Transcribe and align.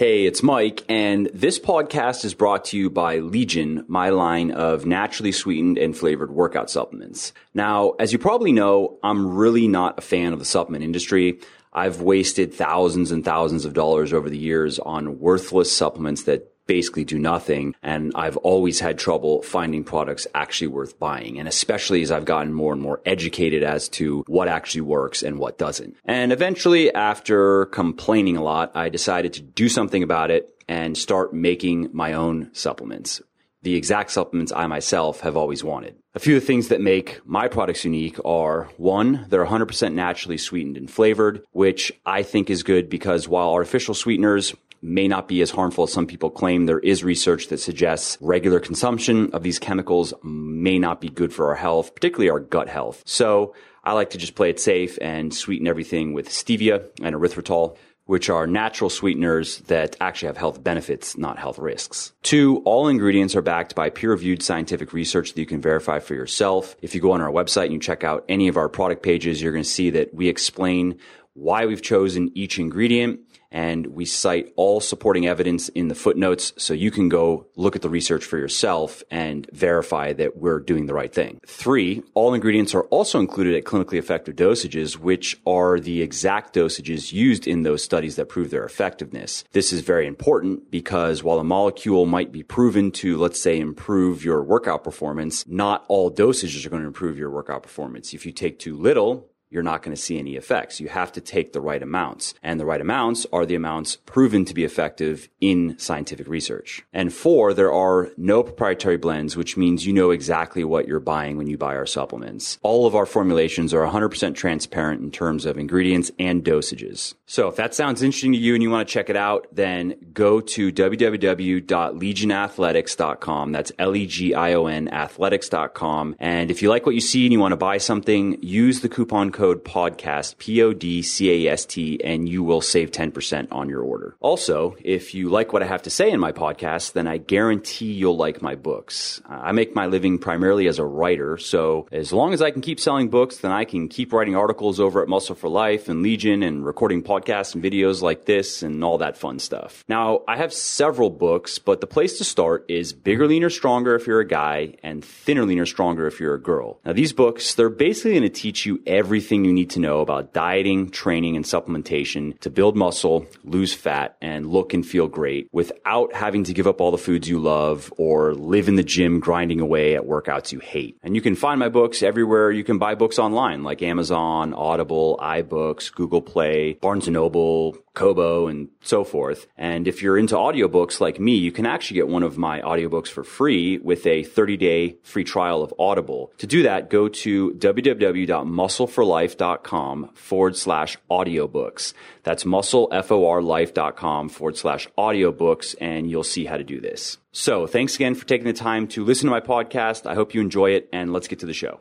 Hey, 0.00 0.24
it's 0.24 0.42
Mike, 0.42 0.82
and 0.88 1.26
this 1.34 1.58
podcast 1.58 2.24
is 2.24 2.32
brought 2.32 2.64
to 2.64 2.78
you 2.78 2.88
by 2.88 3.18
Legion, 3.18 3.84
my 3.86 4.08
line 4.08 4.50
of 4.50 4.86
naturally 4.86 5.30
sweetened 5.30 5.76
and 5.76 5.94
flavored 5.94 6.30
workout 6.30 6.70
supplements. 6.70 7.34
Now, 7.52 7.90
as 8.00 8.10
you 8.10 8.18
probably 8.18 8.50
know, 8.50 8.98
I'm 9.02 9.28
really 9.28 9.68
not 9.68 9.98
a 9.98 10.00
fan 10.00 10.32
of 10.32 10.38
the 10.38 10.46
supplement 10.46 10.84
industry. 10.84 11.40
I've 11.74 12.00
wasted 12.00 12.54
thousands 12.54 13.10
and 13.12 13.22
thousands 13.22 13.66
of 13.66 13.74
dollars 13.74 14.14
over 14.14 14.30
the 14.30 14.38
years 14.38 14.78
on 14.78 15.20
worthless 15.20 15.76
supplements 15.76 16.22
that 16.22 16.50
basically 16.70 17.04
do 17.04 17.18
nothing. 17.18 17.74
And 17.82 18.12
I've 18.14 18.36
always 18.36 18.78
had 18.78 18.96
trouble 18.96 19.42
finding 19.42 19.82
products 19.82 20.28
actually 20.36 20.68
worth 20.68 21.00
buying. 21.00 21.40
And 21.40 21.48
especially 21.48 22.00
as 22.02 22.12
I've 22.12 22.24
gotten 22.24 22.52
more 22.52 22.72
and 22.72 22.80
more 22.80 23.00
educated 23.04 23.64
as 23.64 23.88
to 23.98 24.22
what 24.28 24.46
actually 24.46 24.82
works 24.82 25.24
and 25.24 25.40
what 25.40 25.58
doesn't. 25.58 25.96
And 26.04 26.30
eventually, 26.30 26.94
after 26.94 27.66
complaining 27.66 28.36
a 28.36 28.42
lot, 28.44 28.70
I 28.76 28.88
decided 28.88 29.32
to 29.32 29.40
do 29.42 29.68
something 29.68 30.04
about 30.04 30.30
it 30.30 30.48
and 30.68 30.96
start 30.96 31.34
making 31.34 31.90
my 31.92 32.12
own 32.12 32.50
supplements. 32.52 33.20
The 33.62 33.74
exact 33.74 34.12
supplements 34.12 34.52
I 34.52 34.68
myself 34.68 35.20
have 35.20 35.36
always 35.36 35.64
wanted. 35.64 35.96
A 36.14 36.20
few 36.20 36.36
of 36.36 36.42
the 36.42 36.46
things 36.46 36.68
that 36.68 36.80
make 36.80 37.20
my 37.26 37.48
products 37.48 37.84
unique 37.84 38.18
are 38.24 38.70
one, 38.76 39.26
they're 39.28 39.44
100% 39.44 39.92
naturally 39.92 40.38
sweetened 40.38 40.76
and 40.76 40.88
flavored, 40.88 41.42
which 41.50 41.90
I 42.06 42.22
think 42.22 42.48
is 42.48 42.62
good 42.62 42.88
because 42.88 43.26
while 43.26 43.50
artificial 43.50 43.94
sweeteners 43.94 44.54
may 44.82 45.08
not 45.08 45.28
be 45.28 45.42
as 45.42 45.50
harmful 45.50 45.84
as 45.84 45.92
some 45.92 46.06
people 46.06 46.30
claim. 46.30 46.66
There 46.66 46.78
is 46.78 47.04
research 47.04 47.48
that 47.48 47.58
suggests 47.58 48.16
regular 48.20 48.60
consumption 48.60 49.30
of 49.32 49.42
these 49.42 49.58
chemicals 49.58 50.14
may 50.22 50.78
not 50.78 51.00
be 51.00 51.08
good 51.08 51.32
for 51.32 51.48
our 51.48 51.56
health, 51.56 51.94
particularly 51.94 52.30
our 52.30 52.40
gut 52.40 52.68
health. 52.68 53.02
So 53.04 53.54
I 53.84 53.92
like 53.92 54.10
to 54.10 54.18
just 54.18 54.34
play 54.34 54.50
it 54.50 54.60
safe 54.60 54.98
and 55.00 55.34
sweeten 55.34 55.66
everything 55.66 56.12
with 56.12 56.28
stevia 56.28 56.88
and 57.02 57.14
erythritol 57.14 57.76
which 58.10 58.28
are 58.28 58.44
natural 58.44 58.90
sweeteners 58.90 59.58
that 59.68 59.94
actually 60.00 60.26
have 60.26 60.36
health 60.36 60.64
benefits, 60.64 61.16
not 61.16 61.38
health 61.38 61.60
risks. 61.60 62.12
Two, 62.24 62.60
all 62.64 62.88
ingredients 62.88 63.36
are 63.36 63.40
backed 63.40 63.76
by 63.76 63.88
peer 63.88 64.10
reviewed 64.10 64.42
scientific 64.42 64.92
research 64.92 65.32
that 65.32 65.40
you 65.40 65.46
can 65.46 65.60
verify 65.60 66.00
for 66.00 66.14
yourself. 66.16 66.74
If 66.82 66.92
you 66.92 67.00
go 67.00 67.12
on 67.12 67.20
our 67.20 67.30
website 67.30 67.66
and 67.66 67.74
you 67.74 67.78
check 67.78 68.02
out 68.02 68.24
any 68.28 68.48
of 68.48 68.56
our 68.56 68.68
product 68.68 69.04
pages, 69.04 69.40
you're 69.40 69.52
going 69.52 69.62
to 69.62 69.70
see 69.70 69.90
that 69.90 70.12
we 70.12 70.26
explain 70.26 70.98
why 71.34 71.66
we've 71.66 71.82
chosen 71.82 72.32
each 72.34 72.58
ingredient 72.58 73.20
and 73.50 73.86
we 73.88 74.04
cite 74.04 74.52
all 74.56 74.80
supporting 74.80 75.26
evidence 75.26 75.68
in 75.70 75.88
the 75.88 75.94
footnotes 75.94 76.52
so 76.56 76.74
you 76.74 76.90
can 76.90 77.08
go 77.08 77.46
look 77.56 77.76
at 77.76 77.82
the 77.82 77.88
research 77.88 78.24
for 78.24 78.38
yourself 78.38 79.02
and 79.10 79.48
verify 79.52 80.12
that 80.12 80.36
we're 80.36 80.60
doing 80.60 80.86
the 80.86 80.94
right 80.94 81.12
thing. 81.12 81.40
Three, 81.46 82.02
all 82.14 82.34
ingredients 82.34 82.74
are 82.74 82.84
also 82.84 83.18
included 83.20 83.54
at 83.54 83.64
clinically 83.64 83.98
effective 83.98 84.36
dosages, 84.36 84.96
which 84.96 85.38
are 85.46 85.80
the 85.80 86.02
exact 86.02 86.54
dosages 86.54 87.12
used 87.12 87.46
in 87.46 87.62
those 87.62 87.82
studies 87.82 88.16
that 88.16 88.28
prove 88.28 88.50
their 88.50 88.64
effectiveness. 88.64 89.44
This 89.52 89.72
is 89.72 89.80
very 89.80 90.06
important 90.06 90.70
because 90.70 91.22
while 91.22 91.38
a 91.38 91.44
molecule 91.44 92.06
might 92.06 92.32
be 92.32 92.42
proven 92.42 92.90
to, 92.92 93.16
let's 93.16 93.40
say, 93.40 93.58
improve 93.58 94.24
your 94.24 94.42
workout 94.42 94.84
performance, 94.84 95.46
not 95.46 95.84
all 95.88 96.10
dosages 96.10 96.64
are 96.66 96.70
going 96.70 96.82
to 96.82 96.88
improve 96.88 97.18
your 97.18 97.30
workout 97.30 97.62
performance. 97.62 98.14
If 98.14 98.26
you 98.26 98.32
take 98.32 98.58
too 98.58 98.76
little, 98.76 99.29
you're 99.50 99.64
not 99.64 99.82
going 99.82 99.94
to 99.94 100.00
see 100.00 100.18
any 100.18 100.36
effects. 100.36 100.80
You 100.80 100.88
have 100.88 101.12
to 101.12 101.20
take 101.20 101.52
the 101.52 101.60
right 101.60 101.82
amounts. 101.82 102.32
And 102.42 102.58
the 102.60 102.64
right 102.64 102.80
amounts 102.80 103.26
are 103.32 103.44
the 103.44 103.56
amounts 103.56 103.96
proven 104.06 104.44
to 104.44 104.54
be 104.54 104.62
effective 104.64 105.28
in 105.40 105.76
scientific 105.78 106.28
research. 106.28 106.84
And 106.92 107.12
four, 107.12 107.52
there 107.52 107.72
are 107.72 108.10
no 108.16 108.44
proprietary 108.44 108.96
blends, 108.96 109.36
which 109.36 109.56
means 109.56 109.84
you 109.84 109.92
know 109.92 110.10
exactly 110.10 110.62
what 110.62 110.86
you're 110.86 111.00
buying 111.00 111.36
when 111.36 111.48
you 111.48 111.58
buy 111.58 111.74
our 111.74 111.86
supplements. 111.86 112.60
All 112.62 112.86
of 112.86 112.94
our 112.94 113.06
formulations 113.06 113.74
are 113.74 113.84
100% 113.84 114.36
transparent 114.36 115.02
in 115.02 115.10
terms 115.10 115.46
of 115.46 115.58
ingredients 115.58 116.12
and 116.18 116.44
dosages. 116.44 117.14
So 117.26 117.48
if 117.48 117.56
that 117.56 117.74
sounds 117.74 118.02
interesting 118.02 118.32
to 118.32 118.38
you 118.38 118.54
and 118.54 118.62
you 118.62 118.70
want 118.70 118.86
to 118.86 118.92
check 118.92 119.10
it 119.10 119.16
out, 119.16 119.48
then 119.52 119.96
go 120.12 120.40
to 120.40 120.70
www.legionathletics.com. 120.72 123.52
That's 123.52 123.72
L-E-G-I-O-N 123.78 124.88
athletics.com. 124.88 126.16
And 126.20 126.50
if 126.50 126.62
you 126.62 126.68
like 126.68 126.84
what 126.86 126.94
you 126.94 127.00
see 127.00 127.26
and 127.26 127.32
you 127.32 127.40
want 127.40 127.52
to 127.52 127.56
buy 127.56 127.78
something, 127.78 128.36
use 128.42 128.80
the 128.80 128.88
coupon 128.88 129.32
code 129.32 129.39
code 129.40 129.64
podcast, 129.64 130.36
P 130.36 130.60
O 130.60 130.74
D 130.74 131.00
C 131.00 131.46
A 131.46 131.52
S 131.52 131.64
T, 131.64 131.98
and 132.04 132.28
you 132.28 132.42
will 132.42 132.60
save 132.60 132.90
10% 132.90 133.48
on 133.50 133.70
your 133.70 133.80
order. 133.80 134.14
Also, 134.20 134.76
if 134.84 135.14
you 135.14 135.30
like 135.30 135.54
what 135.54 135.62
I 135.62 135.66
have 135.66 135.80
to 135.84 135.90
say 135.90 136.10
in 136.10 136.20
my 136.20 136.30
podcast, 136.30 136.92
then 136.92 137.06
I 137.06 137.16
guarantee 137.16 137.92
you'll 137.92 138.18
like 138.18 138.42
my 138.42 138.54
books. 138.54 139.22
Uh, 139.24 139.38
I 139.40 139.52
make 139.52 139.74
my 139.74 139.86
living 139.86 140.18
primarily 140.18 140.68
as 140.68 140.78
a 140.78 140.84
writer, 140.84 141.38
so 141.38 141.88
as 141.90 142.12
long 142.12 142.34
as 142.34 142.42
I 142.42 142.50
can 142.50 142.60
keep 142.60 142.78
selling 142.78 143.08
books, 143.08 143.38
then 143.38 143.50
I 143.50 143.64
can 143.64 143.88
keep 143.88 144.12
writing 144.12 144.36
articles 144.36 144.78
over 144.78 145.00
at 145.00 145.08
Muscle 145.08 145.34
for 145.34 145.48
Life 145.48 145.88
and 145.88 146.02
Legion 146.02 146.42
and 146.42 146.62
recording 146.62 147.02
podcasts 147.02 147.54
and 147.54 147.64
videos 147.64 148.02
like 148.02 148.26
this 148.26 148.62
and 148.62 148.84
all 148.84 148.98
that 148.98 149.16
fun 149.16 149.38
stuff. 149.38 149.84
Now, 149.88 150.20
I 150.28 150.36
have 150.36 150.52
several 150.52 151.08
books, 151.08 151.58
but 151.58 151.80
the 151.80 151.86
place 151.86 152.18
to 152.18 152.24
start 152.24 152.66
is 152.68 152.92
Bigger, 152.92 153.26
Leaner, 153.26 153.48
Stronger 153.48 153.94
if 153.94 154.06
you're 154.06 154.20
a 154.20 154.28
guy 154.28 154.74
and 154.82 155.02
Thinner, 155.02 155.46
Leaner, 155.46 155.64
Stronger 155.64 156.06
if 156.06 156.20
you're 156.20 156.34
a 156.34 156.42
girl. 156.42 156.78
Now, 156.84 156.92
these 156.92 157.14
books, 157.14 157.54
they're 157.54 157.70
basically 157.70 158.18
going 158.18 158.24
to 158.24 158.28
teach 158.28 158.66
you 158.66 158.82
everything 158.86 159.29
everything 159.30 159.44
you 159.44 159.52
need 159.52 159.70
to 159.70 159.78
know 159.78 160.00
about 160.00 160.32
dieting, 160.32 160.90
training, 160.90 161.36
and 161.36 161.44
supplementation 161.44 162.36
to 162.40 162.50
build 162.50 162.76
muscle, 162.76 163.24
lose 163.44 163.72
fat, 163.72 164.16
and 164.20 164.44
look 164.44 164.74
and 164.74 164.84
feel 164.84 165.06
great 165.06 165.48
without 165.52 166.12
having 166.12 166.42
to 166.42 166.52
give 166.52 166.66
up 166.66 166.80
all 166.80 166.90
the 166.90 166.98
foods 166.98 167.28
you 167.28 167.38
love 167.38 167.92
or 167.96 168.34
live 168.34 168.66
in 168.66 168.74
the 168.74 168.82
gym 168.82 169.20
grinding 169.20 169.60
away 169.60 169.94
at 169.94 170.02
workouts 170.02 170.50
you 170.50 170.58
hate. 170.58 170.98
And 171.04 171.14
you 171.14 171.22
can 171.22 171.36
find 171.36 171.60
my 171.60 171.68
books 171.68 172.02
everywhere 172.02 172.50
you 172.50 172.64
can 172.64 172.78
buy 172.78 172.96
books 172.96 173.20
online, 173.20 173.62
like 173.62 173.82
Amazon, 173.82 174.52
Audible, 174.52 175.16
iBooks, 175.22 175.94
Google 175.94 176.22
Play, 176.22 176.72
Barnes 176.80 177.06
& 177.08 177.08
Noble, 177.08 177.76
Kobo 177.94 178.46
and 178.46 178.68
so 178.82 179.04
forth. 179.04 179.46
And 179.56 179.88
if 179.88 180.02
you're 180.02 180.18
into 180.18 180.34
audiobooks 180.36 181.00
like 181.00 181.18
me, 181.20 181.36
you 181.36 181.52
can 181.52 181.66
actually 181.66 181.96
get 181.96 182.08
one 182.08 182.22
of 182.22 182.38
my 182.38 182.60
audiobooks 182.60 183.08
for 183.08 183.24
free 183.24 183.78
with 183.78 184.06
a 184.06 184.22
30 184.22 184.56
day 184.56 184.96
free 185.02 185.24
trial 185.24 185.62
of 185.62 185.74
Audible. 185.78 186.32
To 186.38 186.46
do 186.46 186.62
that, 186.62 186.88
go 186.90 187.08
to 187.08 187.50
www.muscleforlife.com 187.52 190.10
forward 190.14 190.56
slash 190.56 190.96
audiobooks. 191.10 191.92
That's 192.22 192.44
muscleforlife.com 192.44 194.28
forward 194.28 194.56
slash 194.56 194.88
audiobooks 194.96 195.74
and 195.80 196.08
you'll 196.10 196.22
see 196.24 196.44
how 196.44 196.56
to 196.56 196.64
do 196.64 196.80
this. 196.80 197.18
So 197.32 197.66
thanks 197.66 197.96
again 197.96 198.14
for 198.14 198.26
taking 198.26 198.46
the 198.46 198.52
time 198.52 198.86
to 198.88 199.04
listen 199.04 199.26
to 199.26 199.30
my 199.30 199.40
podcast. 199.40 200.06
I 200.06 200.14
hope 200.14 200.34
you 200.34 200.40
enjoy 200.40 200.70
it 200.72 200.88
and 200.92 201.12
let's 201.12 201.28
get 201.28 201.40
to 201.40 201.46
the 201.46 201.52
show. 201.52 201.80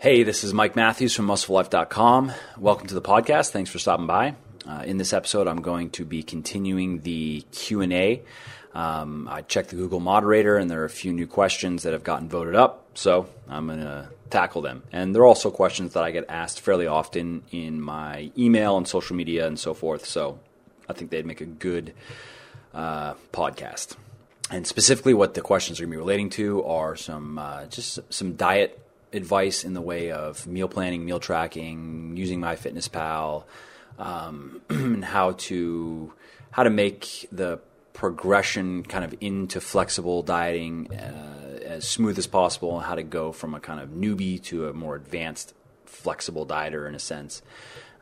Hey, 0.00 0.22
this 0.22 0.44
is 0.44 0.54
Mike 0.54 0.76
Matthews 0.76 1.14
from 1.14 1.26
MuscleLife.com. 1.26 2.32
Welcome 2.56 2.86
to 2.86 2.94
the 2.94 3.02
podcast. 3.02 3.50
Thanks 3.50 3.68
for 3.68 3.78
stopping 3.78 4.06
by. 4.06 4.34
Uh, 4.66 4.82
in 4.86 4.96
this 4.96 5.12
episode, 5.12 5.46
I'm 5.46 5.60
going 5.60 5.90
to 5.90 6.06
be 6.06 6.22
continuing 6.22 7.00
the 7.00 7.44
Q 7.52 7.82
and 7.82 7.92
A. 7.92 8.22
Um, 8.72 9.28
I 9.30 9.42
checked 9.42 9.68
the 9.68 9.76
Google 9.76 10.00
moderator, 10.00 10.56
and 10.56 10.70
there 10.70 10.80
are 10.80 10.86
a 10.86 10.88
few 10.88 11.12
new 11.12 11.26
questions 11.26 11.82
that 11.82 11.92
have 11.92 12.02
gotten 12.02 12.30
voted 12.30 12.54
up, 12.54 12.86
so 12.94 13.28
I'm 13.46 13.66
going 13.66 13.80
to 13.80 14.08
tackle 14.30 14.62
them. 14.62 14.84
And 14.90 15.14
they're 15.14 15.26
also 15.26 15.50
questions 15.50 15.92
that 15.92 16.02
I 16.02 16.12
get 16.12 16.24
asked 16.30 16.62
fairly 16.62 16.86
often 16.86 17.42
in 17.50 17.78
my 17.78 18.32
email 18.38 18.78
and 18.78 18.88
social 18.88 19.16
media 19.16 19.46
and 19.46 19.58
so 19.58 19.74
forth. 19.74 20.06
So 20.06 20.40
I 20.88 20.94
think 20.94 21.10
they'd 21.10 21.26
make 21.26 21.42
a 21.42 21.46
good 21.46 21.92
uh, 22.72 23.16
podcast. 23.34 23.96
And 24.50 24.66
specifically, 24.66 25.12
what 25.12 25.34
the 25.34 25.42
questions 25.42 25.78
are 25.78 25.82
going 25.82 25.90
to 25.90 25.96
be 25.96 26.00
relating 26.00 26.30
to 26.30 26.64
are 26.64 26.96
some 26.96 27.38
uh, 27.38 27.66
just 27.66 27.98
some 28.08 28.36
diet 28.36 28.80
advice 29.12 29.64
in 29.64 29.74
the 29.74 29.80
way 29.80 30.10
of 30.10 30.46
meal 30.46 30.68
planning, 30.68 31.04
meal 31.04 31.20
tracking, 31.20 32.16
using 32.16 32.40
MyFitnessPal, 32.40 33.44
um, 33.98 34.60
and 34.68 35.04
how 35.04 35.32
to 35.32 36.12
how 36.52 36.62
to 36.62 36.70
make 36.70 37.28
the 37.30 37.60
progression 37.92 38.82
kind 38.82 39.04
of 39.04 39.14
into 39.20 39.60
flexible 39.60 40.22
dieting 40.22 40.92
uh, 40.92 41.60
as 41.62 41.86
smooth 41.86 42.18
as 42.18 42.26
possible, 42.26 42.76
and 42.76 42.86
how 42.86 42.94
to 42.94 43.02
go 43.02 43.32
from 43.32 43.54
a 43.54 43.60
kind 43.60 43.80
of 43.80 43.90
newbie 43.90 44.42
to 44.42 44.68
a 44.68 44.72
more 44.72 44.96
advanced 44.96 45.54
flexible 45.84 46.46
dieter 46.46 46.88
in 46.88 46.94
a 46.94 46.98
sense, 46.98 47.42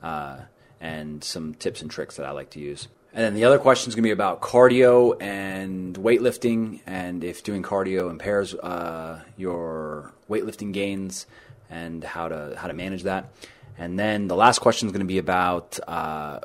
uh, 0.02 0.38
and 0.80 1.24
some 1.24 1.54
tips 1.54 1.82
and 1.82 1.90
tricks 1.90 2.16
that 2.16 2.26
I 2.26 2.30
like 2.30 2.50
to 2.50 2.60
use. 2.60 2.88
And 3.14 3.24
then 3.24 3.34
the 3.34 3.44
other 3.44 3.58
question 3.58 3.88
is 3.88 3.94
going 3.94 4.02
to 4.02 4.08
be 4.08 4.12
about 4.12 4.40
cardio 4.40 5.20
and 5.20 5.96
weightlifting, 5.96 6.80
and 6.86 7.24
if 7.24 7.42
doing 7.42 7.62
cardio 7.62 8.10
impairs 8.10 8.54
uh, 8.54 9.22
your 9.36 10.12
weightlifting 10.28 10.72
gains, 10.72 11.26
and 11.70 12.04
how 12.04 12.28
to 12.28 12.54
how 12.56 12.68
to 12.68 12.74
manage 12.74 13.04
that. 13.04 13.30
And 13.78 13.98
then 13.98 14.28
the 14.28 14.36
last 14.36 14.58
question 14.58 14.88
is 14.88 14.92
going 14.92 15.00
to 15.00 15.06
be 15.06 15.18
about 15.18 15.78
uh, 15.88 16.40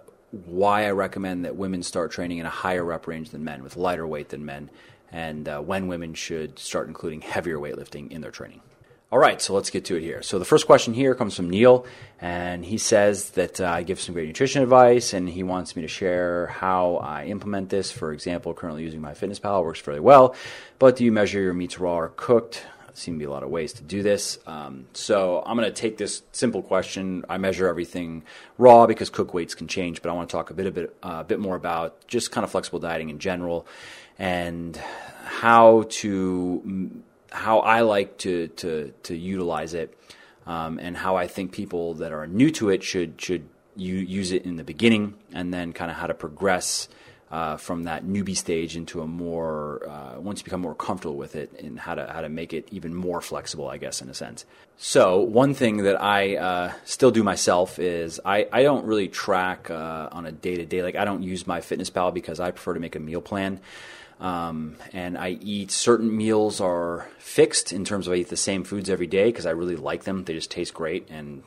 why 0.46 0.86
I 0.86 0.92
recommend 0.92 1.46
that 1.46 1.56
women 1.56 1.84
start 1.84 2.12
training 2.12 2.38
in 2.38 2.46
a 2.46 2.50
higher 2.50 2.84
rep 2.84 3.08
range 3.08 3.32
than 3.32 3.44
men, 3.44 3.64
with 3.64 3.76
lighter 3.76 4.08
weight 4.08 4.30
than 4.30 4.46
men, 4.46 4.70
and 5.12 5.48
uh, 5.48 5.60
when 5.60 5.88
women 5.88 6.14
should 6.14 6.60
start 6.60 6.88
including 6.88 7.22
heavier 7.22 7.58
weightlifting 7.58 8.12
in 8.12 8.22
their 8.22 8.32
training. 8.32 8.62
All 9.14 9.20
right, 9.20 9.40
so 9.40 9.54
let's 9.54 9.70
get 9.70 9.86
to 9.86 9.96
it 9.96 10.02
here. 10.02 10.24
So 10.24 10.40
the 10.40 10.46
first 10.46 10.66
question 10.66 10.92
here 10.92 11.14
comes 11.14 11.36
from 11.36 11.48
Neil, 11.48 11.86
and 12.20 12.66
he 12.66 12.80
says 12.80 13.30
that 13.34 13.62
uh, 13.62 13.66
I 13.66 13.84
give 13.84 14.02
some 14.02 14.14
great 14.14 14.26
nutrition 14.28 14.64
advice, 14.64 15.14
and 15.14 15.30
he 15.30 15.44
wants 15.44 15.76
me 15.76 15.84
to 15.84 15.88
share 15.88 16.48
how 16.48 16.96
I 16.96 17.26
implement 17.26 17.70
this. 17.70 17.92
For 17.92 18.12
example, 18.12 18.56
currently 18.56 18.82
using 18.82 19.02
MyFitnessPal 19.02 19.64
works 19.64 19.80
fairly 19.80 20.00
well, 20.00 20.36
but 20.80 20.96
do 20.96 21.06
you 21.06 21.12
measure 21.12 21.40
your 21.40 21.54
meats 21.54 21.80
raw 21.80 21.94
or 21.94 22.12
cooked? 22.16 22.66
Seem 22.96 23.14
to 23.14 23.20
be 23.20 23.26
a 23.26 23.30
lot 23.30 23.44
of 23.44 23.50
ways 23.52 23.74
to 23.74 23.84
do 23.84 24.02
this. 24.02 24.40
Um, 24.48 24.88
so 24.94 25.44
I'm 25.46 25.58
going 25.58 25.72
to 25.72 25.82
take 25.82 26.00
this 26.00 26.24
simple 26.32 26.64
question. 26.64 27.24
I 27.30 27.38
measure 27.38 27.68
everything 27.68 28.24
raw 28.58 28.88
because 28.88 29.12
cook 29.12 29.32
weights 29.32 29.54
can 29.54 29.68
change, 29.68 30.02
but 30.02 30.10
I 30.10 30.14
want 30.14 30.28
to 30.30 30.36
talk 30.36 30.50
a 30.50 30.56
bit 30.56 30.66
a 30.66 30.72
bit 30.72 30.98
uh, 31.04 31.18
a 31.20 31.24
bit 31.24 31.40
more 31.40 31.56
about 31.56 32.08
just 32.08 32.32
kind 32.32 32.44
of 32.44 32.50
flexible 32.50 32.80
dieting 32.80 33.10
in 33.10 33.20
general 33.20 33.68
and 34.18 34.76
how 35.24 35.86
to 35.90 37.04
how 37.34 37.60
I 37.60 37.82
like 37.82 38.18
to 38.20 38.48
to 38.48 38.94
to 39.04 39.16
utilize 39.16 39.74
it, 39.74 39.98
um, 40.46 40.80
and 40.80 40.96
how 40.96 41.16
I 41.18 41.28
think 41.28 41.52
people 41.52 41.96
that 41.96 42.12
are 42.12 42.28
new 42.28 42.52
to 42.52 42.70
it 42.70 42.84
should 42.84 43.20
should 43.20 43.50
use 43.76 44.32
it 44.32 44.46
in 44.46 44.56
the 44.56 44.64
beginning, 44.64 45.16
and 45.34 45.54
then 45.54 45.74
kind 45.74 45.92
of 45.92 45.98
how 45.98 46.08
to 46.08 46.14
progress. 46.14 46.88
Uh, 47.32 47.58
from 47.58 47.86
that 47.86 48.06
newbie 48.06 48.38
stage 48.38 48.78
into 48.78 49.02
a 49.02 49.08
more 49.08 49.90
uh, 49.90 50.20
once 50.20 50.40
you 50.40 50.44
become 50.44 50.62
more 50.62 50.76
comfortable 50.76 51.16
with 51.16 51.36
it 51.36 51.52
and 51.60 51.80
how 51.80 51.96
to 51.96 52.06
how 52.14 52.22
to 52.22 52.30
make 52.30 52.54
it 52.54 52.68
even 52.70 52.94
more 52.94 53.22
flexible, 53.22 53.68
I 53.68 53.78
guess 53.78 54.04
in 54.04 54.10
a 54.10 54.14
sense. 54.14 54.46
So 54.78 55.20
one 55.20 55.56
thing 55.56 55.78
that 55.78 56.00
I 56.00 56.36
uh, 56.36 56.74
still 56.86 57.10
do 57.10 57.24
myself 57.24 57.80
is 57.80 58.20
I, 58.24 58.48
I 58.52 58.62
don't 58.62 58.86
really 58.86 59.08
track 59.08 59.72
uh, 59.72 60.10
on 60.12 60.28
a 60.28 60.32
day 60.32 60.58
to 60.58 60.66
day 60.68 60.84
like 60.84 60.96
I 60.96 61.06
don't 61.06 61.24
use 61.24 61.46
MyFitnessPal 61.46 62.14
because 62.14 62.40
I 62.40 62.52
prefer 62.52 62.76
to 62.76 62.80
make 62.80 62.96
a 62.96 63.00
meal 63.00 63.22
plan. 63.22 63.60
Um, 64.20 64.78
and 64.94 65.18
I 65.18 65.32
eat 65.42 65.72
certain 65.72 66.16
meals 66.16 66.62
are 66.62 67.10
fixed 67.18 67.74
in 67.74 67.84
terms 67.84 68.08
of 68.08 68.14
I 68.14 68.18
eat 68.18 68.30
the 68.30 68.38
same 68.38 68.64
foods 68.64 68.90
every 68.90 69.08
day 69.08 69.26
because 69.26 69.46
I 69.46 69.52
really 69.52 69.76
like 69.76 70.04
them. 70.04 70.24
They 70.24 70.34
just 70.34 70.52
taste 70.52 70.74
great, 70.74 71.08
and 71.10 71.44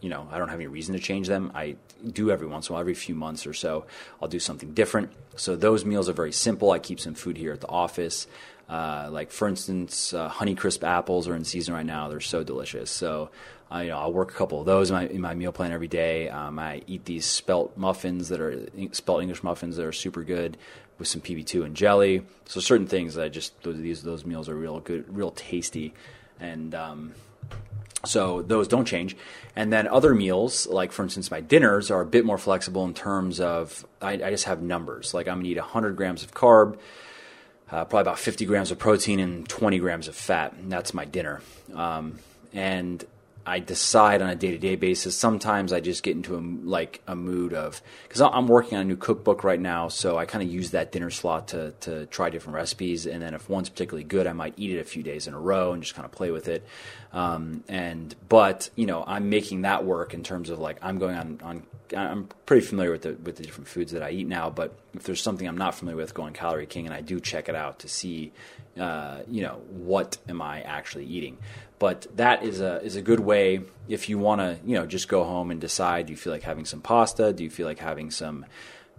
you 0.00 0.08
know 0.08 0.28
I 0.30 0.38
don't 0.38 0.48
have 0.48 0.58
any 0.58 0.66
reason 0.66 0.94
to 0.94 1.00
change 1.00 1.28
them. 1.28 1.52
I 1.54 1.76
do 2.12 2.30
every 2.30 2.46
once 2.46 2.68
in 2.68 2.72
a 2.72 2.74
while, 2.74 2.80
every 2.80 2.94
few 2.94 3.14
months 3.14 3.46
or 3.46 3.54
so, 3.54 3.86
I'll 4.20 4.28
do 4.28 4.38
something 4.38 4.74
different. 4.74 5.10
So 5.36 5.56
those 5.56 5.84
meals 5.84 6.08
are 6.08 6.12
very 6.12 6.32
simple. 6.32 6.70
I 6.70 6.78
keep 6.78 7.00
some 7.00 7.14
food 7.14 7.36
here 7.36 7.52
at 7.52 7.60
the 7.60 7.68
office. 7.68 8.26
Uh, 8.68 9.08
like 9.10 9.30
for 9.30 9.48
instance, 9.48 10.14
uh, 10.14 10.28
Honeycrisp 10.30 10.82
apples 10.82 11.28
are 11.28 11.36
in 11.36 11.44
season 11.44 11.74
right 11.74 11.86
now. 11.86 12.08
They're 12.08 12.20
so 12.20 12.42
delicious. 12.42 12.90
So 12.90 13.30
uh, 13.72 13.78
you 13.78 13.90
know, 13.90 13.98
I'll 13.98 14.12
work 14.12 14.30
a 14.30 14.34
couple 14.34 14.60
of 14.60 14.66
those 14.66 14.90
in 14.90 14.96
my, 14.96 15.06
in 15.06 15.20
my 15.20 15.34
meal 15.34 15.52
plan 15.52 15.72
every 15.72 15.88
day. 15.88 16.28
Um, 16.28 16.58
I 16.58 16.82
eat 16.86 17.04
these 17.04 17.24
spelt 17.24 17.76
muffins 17.76 18.28
that 18.28 18.40
are 18.40 18.68
spelt 18.92 19.22
English 19.22 19.42
muffins 19.42 19.76
that 19.76 19.84
are 19.84 19.92
super 19.92 20.22
good 20.22 20.56
with 20.98 21.08
some 21.08 21.20
PB2 21.20 21.64
and 21.64 21.74
jelly. 21.74 22.24
So 22.44 22.60
certain 22.60 22.86
things 22.86 23.18
I 23.18 23.28
just 23.28 23.60
those 23.62 23.78
these 23.78 24.02
those 24.02 24.24
meals 24.24 24.48
are 24.48 24.54
real 24.54 24.80
good, 24.80 25.14
real 25.14 25.30
tasty, 25.32 25.94
and 26.38 26.74
um, 26.74 27.14
so 28.04 28.42
those 28.42 28.68
don't 28.68 28.84
change. 28.84 29.16
And 29.56 29.72
then 29.72 29.88
other 29.88 30.14
meals, 30.14 30.66
like 30.66 30.92
for 30.92 31.02
instance, 31.02 31.30
my 31.30 31.40
dinners 31.40 31.90
are 31.90 32.00
a 32.00 32.06
bit 32.06 32.24
more 32.24 32.38
flexible 32.38 32.84
in 32.84 32.94
terms 32.94 33.40
of 33.40 33.86
I, 34.00 34.12
I 34.12 34.30
just 34.30 34.44
have 34.44 34.62
numbers. 34.62 35.14
Like 35.14 35.26
I'm 35.26 35.38
gonna 35.38 35.48
eat 35.48 35.56
100 35.56 35.96
grams 35.96 36.22
of 36.22 36.32
carb. 36.32 36.78
Uh, 37.70 37.84
probably 37.84 38.02
about 38.02 38.18
50 38.18 38.44
grams 38.44 38.70
of 38.70 38.78
protein 38.78 39.20
and 39.20 39.48
20 39.48 39.78
grams 39.78 40.08
of 40.08 40.14
fat. 40.14 40.52
And 40.52 40.70
that's 40.70 40.94
my 40.94 41.04
dinner. 41.04 41.40
Um, 41.74 42.18
and 42.52 43.04
I 43.46 43.58
decide 43.58 44.22
on 44.22 44.30
a 44.30 44.34
day 44.34 44.52
to 44.52 44.58
day 44.58 44.76
basis. 44.76 45.14
Sometimes 45.16 45.72
I 45.72 45.80
just 45.80 46.02
get 46.02 46.16
into 46.16 46.36
a, 46.36 46.40
like 46.40 47.02
a 47.06 47.14
mood 47.14 47.52
of 47.52 47.82
because 48.04 48.20
I'm 48.22 48.48
working 48.48 48.78
on 48.78 48.82
a 48.82 48.84
new 48.84 48.96
cookbook 48.96 49.44
right 49.44 49.60
now, 49.60 49.88
so 49.88 50.16
I 50.16 50.24
kind 50.24 50.42
of 50.42 50.50
use 50.50 50.70
that 50.70 50.92
dinner 50.92 51.10
slot 51.10 51.48
to 51.48 51.72
to 51.80 52.06
try 52.06 52.30
different 52.30 52.54
recipes, 52.54 53.06
and 53.06 53.20
then 53.20 53.34
if 53.34 53.48
one's 53.48 53.68
particularly 53.68 54.04
good, 54.04 54.26
I 54.26 54.32
might 54.32 54.54
eat 54.56 54.70
it 54.70 54.80
a 54.80 54.84
few 54.84 55.02
days 55.02 55.26
in 55.26 55.34
a 55.34 55.38
row 55.38 55.72
and 55.72 55.82
just 55.82 55.94
kind 55.94 56.06
of 56.06 56.12
play 56.12 56.30
with 56.30 56.48
it. 56.48 56.66
Um, 57.12 57.64
and 57.68 58.14
but 58.28 58.70
you 58.76 58.86
know 58.86 59.04
I'm 59.06 59.28
making 59.28 59.62
that 59.62 59.84
work 59.84 60.14
in 60.14 60.22
terms 60.22 60.48
of 60.48 60.58
like 60.58 60.78
I'm 60.80 60.98
going 60.98 61.16
on 61.16 61.40
on 61.42 61.62
I'm 61.94 62.28
pretty 62.46 62.64
familiar 62.66 62.92
with 62.92 63.02
the 63.02 63.12
with 63.12 63.36
the 63.36 63.42
different 63.42 63.68
foods 63.68 63.92
that 63.92 64.02
I 64.02 64.10
eat 64.10 64.26
now, 64.26 64.48
but 64.48 64.74
if 64.94 65.02
there's 65.02 65.22
something 65.22 65.46
I'm 65.46 65.58
not 65.58 65.74
familiar 65.74 65.96
with, 65.96 66.14
going 66.14 66.34
Calorie 66.34 66.66
King, 66.66 66.86
and 66.86 66.94
I 66.94 67.00
do 67.00 67.20
check 67.20 67.48
it 67.48 67.54
out 67.54 67.80
to 67.80 67.88
see, 67.88 68.32
uh, 68.78 69.20
you 69.28 69.42
know, 69.42 69.62
what 69.68 70.18
am 70.28 70.40
I 70.40 70.62
actually 70.62 71.06
eating. 71.06 71.38
But 71.78 72.06
that 72.16 72.44
is 72.44 72.60
a 72.60 72.80
is 72.82 72.96
a 72.96 73.02
good 73.02 73.20
way 73.20 73.62
if 73.88 74.08
you 74.08 74.18
want 74.18 74.40
to 74.40 74.58
you 74.64 74.76
know 74.76 74.86
just 74.86 75.08
go 75.08 75.24
home 75.24 75.50
and 75.50 75.60
decide. 75.60 76.06
Do 76.06 76.12
you 76.12 76.16
feel 76.16 76.32
like 76.32 76.42
having 76.42 76.64
some 76.64 76.80
pasta? 76.80 77.32
Do 77.32 77.42
you 77.44 77.50
feel 77.50 77.66
like 77.66 77.80
having 77.80 78.10
some 78.10 78.46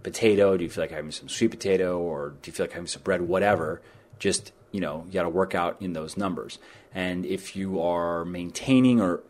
potato? 0.02 0.56
Do 0.56 0.64
you 0.64 0.70
feel 0.70 0.84
like 0.84 0.90
having 0.90 1.10
some 1.10 1.28
sweet 1.28 1.50
potato, 1.50 1.98
or 1.98 2.34
do 2.42 2.48
you 2.48 2.52
feel 2.52 2.64
like 2.64 2.72
having 2.72 2.86
some 2.86 3.02
bread? 3.02 3.22
Whatever. 3.22 3.80
Just 4.18 4.52
you 4.72 4.80
know 4.80 5.04
you 5.06 5.12
got 5.12 5.22
to 5.22 5.28
work 5.28 5.54
out 5.54 5.80
in 5.80 5.94
those 5.94 6.16
numbers. 6.16 6.58
And 6.94 7.26
if 7.26 7.56
you 7.56 7.80
are 7.80 8.24
maintaining 8.24 9.00
or 9.00 9.22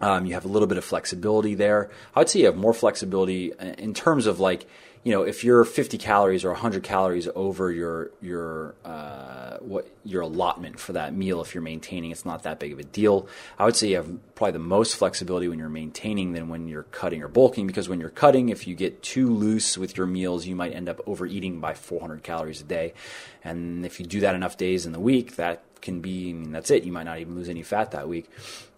um, 0.00 0.26
you 0.26 0.34
have 0.34 0.44
a 0.44 0.48
little 0.48 0.66
bit 0.66 0.78
of 0.78 0.84
flexibility 0.84 1.54
there. 1.54 1.90
I 2.14 2.20
would 2.20 2.28
say 2.28 2.40
you 2.40 2.46
have 2.46 2.56
more 2.56 2.74
flexibility 2.74 3.52
in 3.78 3.94
terms 3.94 4.26
of 4.26 4.40
like 4.40 4.66
you 5.04 5.10
know, 5.10 5.22
if 5.22 5.42
you're 5.42 5.64
50 5.64 5.98
calories 5.98 6.44
or 6.44 6.50
100 6.50 6.84
calories 6.84 7.28
over 7.34 7.72
your 7.72 8.12
your 8.20 8.76
uh, 8.84 9.56
what 9.58 9.88
your 10.04 10.22
allotment 10.22 10.78
for 10.78 10.92
that 10.92 11.12
meal, 11.12 11.40
if 11.40 11.54
you're 11.54 11.62
maintaining, 11.62 12.12
it's 12.12 12.24
not 12.24 12.44
that 12.44 12.60
big 12.60 12.72
of 12.72 12.78
a 12.78 12.84
deal. 12.84 13.26
I 13.58 13.64
would 13.64 13.74
say 13.74 13.88
you 13.88 13.96
have 13.96 14.34
probably 14.36 14.52
the 14.52 14.58
most 14.60 14.94
flexibility 14.94 15.48
when 15.48 15.58
you're 15.58 15.68
maintaining 15.68 16.32
than 16.32 16.48
when 16.48 16.68
you're 16.68 16.84
cutting 16.84 17.20
or 17.22 17.28
bulking, 17.28 17.66
because 17.66 17.88
when 17.88 17.98
you're 17.98 18.10
cutting, 18.10 18.48
if 18.48 18.68
you 18.68 18.76
get 18.76 19.02
too 19.02 19.28
loose 19.28 19.76
with 19.76 19.96
your 19.96 20.06
meals, 20.06 20.46
you 20.46 20.54
might 20.54 20.72
end 20.72 20.88
up 20.88 21.00
overeating 21.04 21.58
by 21.58 21.74
400 21.74 22.22
calories 22.22 22.60
a 22.60 22.64
day, 22.64 22.94
and 23.42 23.84
if 23.84 23.98
you 23.98 24.06
do 24.06 24.20
that 24.20 24.36
enough 24.36 24.56
days 24.56 24.86
in 24.86 24.92
the 24.92 25.00
week, 25.00 25.34
that 25.34 25.64
can 25.80 26.00
be, 26.00 26.30
I 26.30 26.32
mean, 26.32 26.52
that's 26.52 26.70
it. 26.70 26.84
You 26.84 26.92
might 26.92 27.02
not 27.02 27.18
even 27.18 27.34
lose 27.34 27.48
any 27.48 27.64
fat 27.64 27.90
that 27.90 28.08
week. 28.08 28.30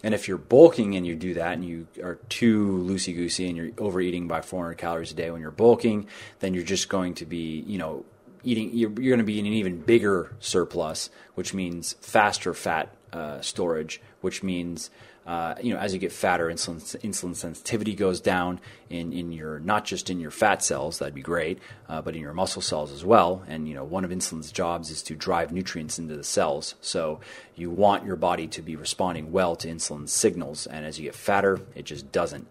And 0.04 0.12
if 0.12 0.28
you're 0.28 0.36
bulking 0.36 0.96
and 0.96 1.06
you 1.06 1.16
do 1.16 1.32
that 1.34 1.54
and 1.54 1.64
you 1.64 1.86
are 2.02 2.16
too 2.28 2.84
loosey 2.86 3.14
goosey 3.16 3.48
and 3.48 3.56
you're 3.56 3.70
overeating 3.78 4.28
by 4.28 4.42
400 4.42 4.74
calories 4.74 5.10
a 5.10 5.14
day 5.14 5.30
when 5.30 5.40
you're 5.40 5.50
bulking, 5.50 6.08
then 6.40 6.52
you're 6.52 6.62
just 6.62 6.90
going 6.90 7.14
to 7.14 7.24
be, 7.24 7.64
you 7.66 7.78
know, 7.78 8.04
eating, 8.44 8.68
you're, 8.74 8.90
you're 8.90 9.16
going 9.16 9.18
to 9.18 9.24
be 9.24 9.40
in 9.40 9.46
an 9.46 9.54
even 9.54 9.80
bigger 9.80 10.36
surplus, 10.40 11.08
which 11.36 11.54
means 11.54 11.94
faster 12.02 12.52
fat 12.52 12.94
uh, 13.14 13.40
storage, 13.40 14.02
which 14.20 14.42
means 14.42 14.90
uh, 15.26 15.54
you 15.62 15.72
know, 15.72 15.80
as 15.80 15.94
you 15.94 15.98
get 15.98 16.12
fatter, 16.12 16.48
insulin 16.48 16.80
insulin 17.00 17.34
sensitivity 17.34 17.94
goes 17.94 18.20
down 18.20 18.60
in, 18.90 19.12
in 19.12 19.32
your 19.32 19.58
not 19.58 19.84
just 19.84 20.10
in 20.10 20.20
your 20.20 20.30
fat 20.30 20.62
cells, 20.62 20.98
that'd 20.98 21.14
be 21.14 21.22
great, 21.22 21.58
uh, 21.88 22.02
but 22.02 22.14
in 22.14 22.20
your 22.20 22.34
muscle 22.34 22.60
cells 22.60 22.92
as 22.92 23.04
well. 23.04 23.42
And 23.48 23.66
you 23.66 23.74
know, 23.74 23.84
one 23.84 24.04
of 24.04 24.10
insulin's 24.10 24.52
jobs 24.52 24.90
is 24.90 25.02
to 25.04 25.14
drive 25.14 25.50
nutrients 25.50 25.98
into 25.98 26.14
the 26.14 26.24
cells. 26.24 26.74
So 26.82 27.20
you 27.54 27.70
want 27.70 28.04
your 28.04 28.16
body 28.16 28.46
to 28.48 28.60
be 28.60 28.76
responding 28.76 29.32
well 29.32 29.56
to 29.56 29.68
insulin 29.68 30.08
signals, 30.08 30.66
and 30.66 30.84
as 30.84 30.98
you 30.98 31.04
get 31.04 31.14
fatter, 31.14 31.60
it 31.74 31.84
just 31.84 32.12
doesn't. 32.12 32.46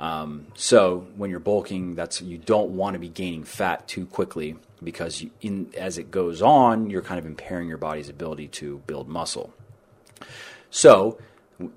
Um, 0.00 0.46
so 0.54 1.06
when 1.16 1.30
you're 1.30 1.40
bulking, 1.40 1.94
that's 1.94 2.22
you 2.22 2.38
don't 2.38 2.70
want 2.70 2.94
to 2.94 2.98
be 2.98 3.08
gaining 3.08 3.44
fat 3.44 3.86
too 3.86 4.06
quickly 4.06 4.56
because 4.82 5.22
you, 5.22 5.30
in, 5.40 5.70
as 5.76 5.98
it 5.98 6.10
goes 6.10 6.42
on, 6.42 6.90
you're 6.90 7.02
kind 7.02 7.18
of 7.18 7.26
impairing 7.26 7.68
your 7.68 7.78
body's 7.78 8.08
ability 8.08 8.48
to 8.48 8.78
build 8.86 9.08
muscle. 9.08 9.52
So 10.70 11.18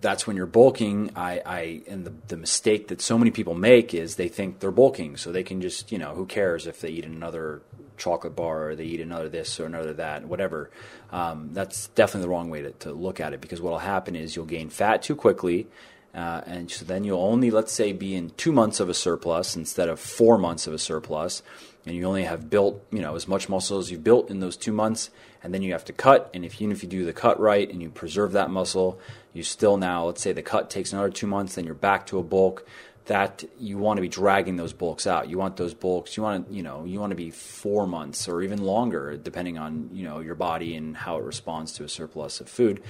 that's 0.02 0.26
when 0.26 0.36
you're 0.36 0.46
bulking. 0.46 1.12
I, 1.16 1.42
I 1.46 1.82
and 1.88 2.06
the, 2.06 2.14
the 2.28 2.38
mistake 2.38 2.88
that 2.88 3.02
so 3.02 3.18
many 3.18 3.32
people 3.32 3.54
make 3.54 3.94
is 3.94 4.16
they 4.16 4.28
think 4.28 4.60
they're 4.60 4.72
bulking, 4.72 5.18
so 5.18 5.32
they 5.32 5.44
can 5.44 5.62
just 5.62 5.92
you 5.92 5.98
know 5.98 6.14
who 6.14 6.26
cares 6.26 6.68
if 6.68 6.82
they 6.82 6.90
eat 6.90 7.06
another 7.06 7.62
chocolate 7.98 8.36
bar 8.36 8.70
or 8.70 8.76
they 8.76 8.86
eat 8.86 9.02
another 9.02 9.30
this 9.30 9.60
or 9.60 9.66
another 9.66 9.94
that, 9.94 10.26
whatever. 10.26 10.70
Um, 11.12 11.50
that's 11.54 11.88
definitely 11.90 12.22
the 12.24 12.30
wrong 12.30 12.50
way 12.50 12.62
to, 12.62 12.72
to 12.72 12.92
look 12.92 13.20
at 13.20 13.34
it 13.34 13.42
because 13.42 13.60
what 13.62 13.72
will 13.72 13.80
happen 13.80 14.16
is 14.16 14.36
you'll 14.36 14.46
gain 14.46 14.70
fat 14.70 15.02
too 15.02 15.16
quickly. 15.16 15.68
Uh, 16.14 16.42
and 16.46 16.72
so 16.72 16.86
then 16.86 17.04
you'll 17.04 17.22
only, 17.22 17.52
let's 17.52 17.72
say, 17.72 17.92
be 17.92 18.16
in 18.16 18.32
two 18.32 18.52
months 18.52 18.80
of 18.80 18.90
a 18.90 18.94
surplus 18.94 19.56
instead 19.56 19.90
of 19.90 20.00
four 20.00 20.38
months 20.38 20.66
of 20.66 20.74
a 20.74 20.80
surplus, 20.80 21.44
and 21.86 21.96
you 21.96 22.06
only 22.06 22.24
have 22.24 22.50
built, 22.50 22.84
you 22.92 23.02
know, 23.02 23.16
as 23.16 23.28
much 23.28 23.50
muscle 23.50 23.78
as 23.78 23.92
you've 23.92 24.04
built 24.04 24.32
in 24.32 24.40
those 24.40 24.58
two 24.58 24.72
months, 24.72 25.12
and 25.48 25.54
then 25.54 25.62
you 25.62 25.72
have 25.72 25.86
to 25.86 25.94
cut. 25.94 26.30
And 26.34 26.44
if 26.44 26.62
even 26.62 26.74
if 26.74 26.84
you 26.84 26.90
do 26.90 27.06
the 27.06 27.14
cut 27.14 27.40
right 27.40 27.70
and 27.70 27.82
you 27.82 27.90
preserve 27.90 28.34
that 28.34 28.50
muscle, 28.50 29.00
you 29.32 29.44
still 29.44 29.78
now, 29.78 30.06
let's 30.06 30.22
say 30.22 30.34
the 30.34 30.42
cut 30.42 30.70
takes 30.70 30.92
another 30.92 31.10
two 31.10 31.26
months, 31.26 31.56
then 31.56 31.64
you're 31.64 31.74
back 31.74 32.06
to 32.08 32.20
a 32.20 32.24
bulk. 32.24 32.68
That 33.06 33.46
you 33.58 33.78
want 33.78 33.96
to 33.96 34.02
be 34.02 34.10
dragging 34.10 34.58
those 34.58 34.74
bulks 34.74 35.08
out. 35.08 35.30
You 35.30 35.38
want 35.38 35.56
those 35.56 35.74
bulks. 35.74 36.18
You 36.18 36.24
want 36.24 36.50
to, 36.50 36.54
you 36.54 36.64
know, 36.64 36.84
you 36.84 37.00
want 37.00 37.12
to 37.12 37.16
be 37.16 37.32
four 37.32 37.88
months 37.88 38.28
or 38.28 38.42
even 38.42 38.62
longer, 38.62 39.16
depending 39.16 39.58
on 39.58 39.92
you 39.94 40.04
know 40.04 40.20
your 40.20 40.36
body 40.36 40.76
and 40.76 40.98
how 40.98 41.16
it 41.16 41.24
responds 41.24 41.72
to 41.74 41.86
a 41.86 41.88
surplus 41.88 42.42
of 42.42 42.50
food. 42.50 42.84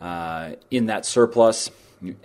Uh, 0.00 0.52
in 0.70 0.86
that 0.86 1.04
surplus, 1.04 1.70
you, 2.00 2.16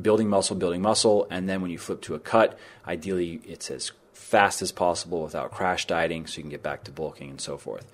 building 0.00 0.30
muscle, 0.30 0.56
building 0.56 0.80
muscle, 0.80 1.26
and 1.30 1.46
then 1.46 1.60
when 1.60 1.70
you 1.70 1.76
flip 1.76 2.00
to 2.00 2.14
a 2.14 2.18
cut, 2.18 2.58
ideally 2.86 3.42
it's 3.44 3.70
as 3.70 3.92
fast 4.14 4.62
as 4.62 4.72
possible 4.72 5.22
without 5.22 5.50
crash 5.50 5.86
dieting, 5.86 6.26
so 6.26 6.38
you 6.38 6.44
can 6.44 6.50
get 6.50 6.62
back 6.62 6.84
to 6.84 6.90
bulking 6.90 7.28
and 7.28 7.40
so 7.42 7.58
forth. 7.58 7.92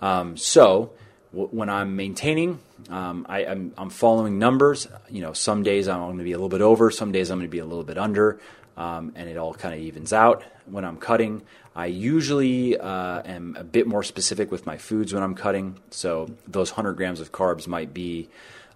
Um, 0.00 0.36
so 0.36 0.92
when 1.32 1.68
I'm 1.68 1.96
maintaining, 1.96 2.60
um, 2.88 3.26
I, 3.28 3.44
am 3.44 3.90
following 3.90 4.38
numbers. 4.38 4.86
You 5.10 5.22
know, 5.22 5.32
some 5.32 5.62
days 5.62 5.88
I'm 5.88 6.00
going 6.00 6.18
to 6.18 6.24
be 6.24 6.32
a 6.32 6.36
little 6.36 6.48
bit 6.48 6.60
over, 6.60 6.90
some 6.90 7.12
days 7.12 7.30
I'm 7.30 7.38
going 7.38 7.48
to 7.48 7.50
be 7.50 7.58
a 7.58 7.64
little 7.64 7.84
bit 7.84 7.98
under, 7.98 8.38
um, 8.76 9.12
and 9.16 9.28
it 9.28 9.36
all 9.36 9.54
kind 9.54 9.74
of 9.74 9.80
evens 9.80 10.12
out. 10.12 10.44
When 10.66 10.84
I'm 10.84 10.96
cutting, 10.96 11.42
I 11.76 11.86
usually 11.86 12.78
uh, 12.78 13.22
am 13.24 13.56
a 13.58 13.64
bit 13.64 13.86
more 13.86 14.02
specific 14.02 14.50
with 14.50 14.64
my 14.64 14.76
foods 14.76 15.12
when 15.12 15.22
I'm 15.22 15.34
cutting. 15.34 15.78
So 15.90 16.30
those 16.46 16.70
100 16.70 16.94
grams 16.94 17.20
of 17.20 17.32
carbs 17.32 17.66
might 17.66 17.92
be 17.92 18.28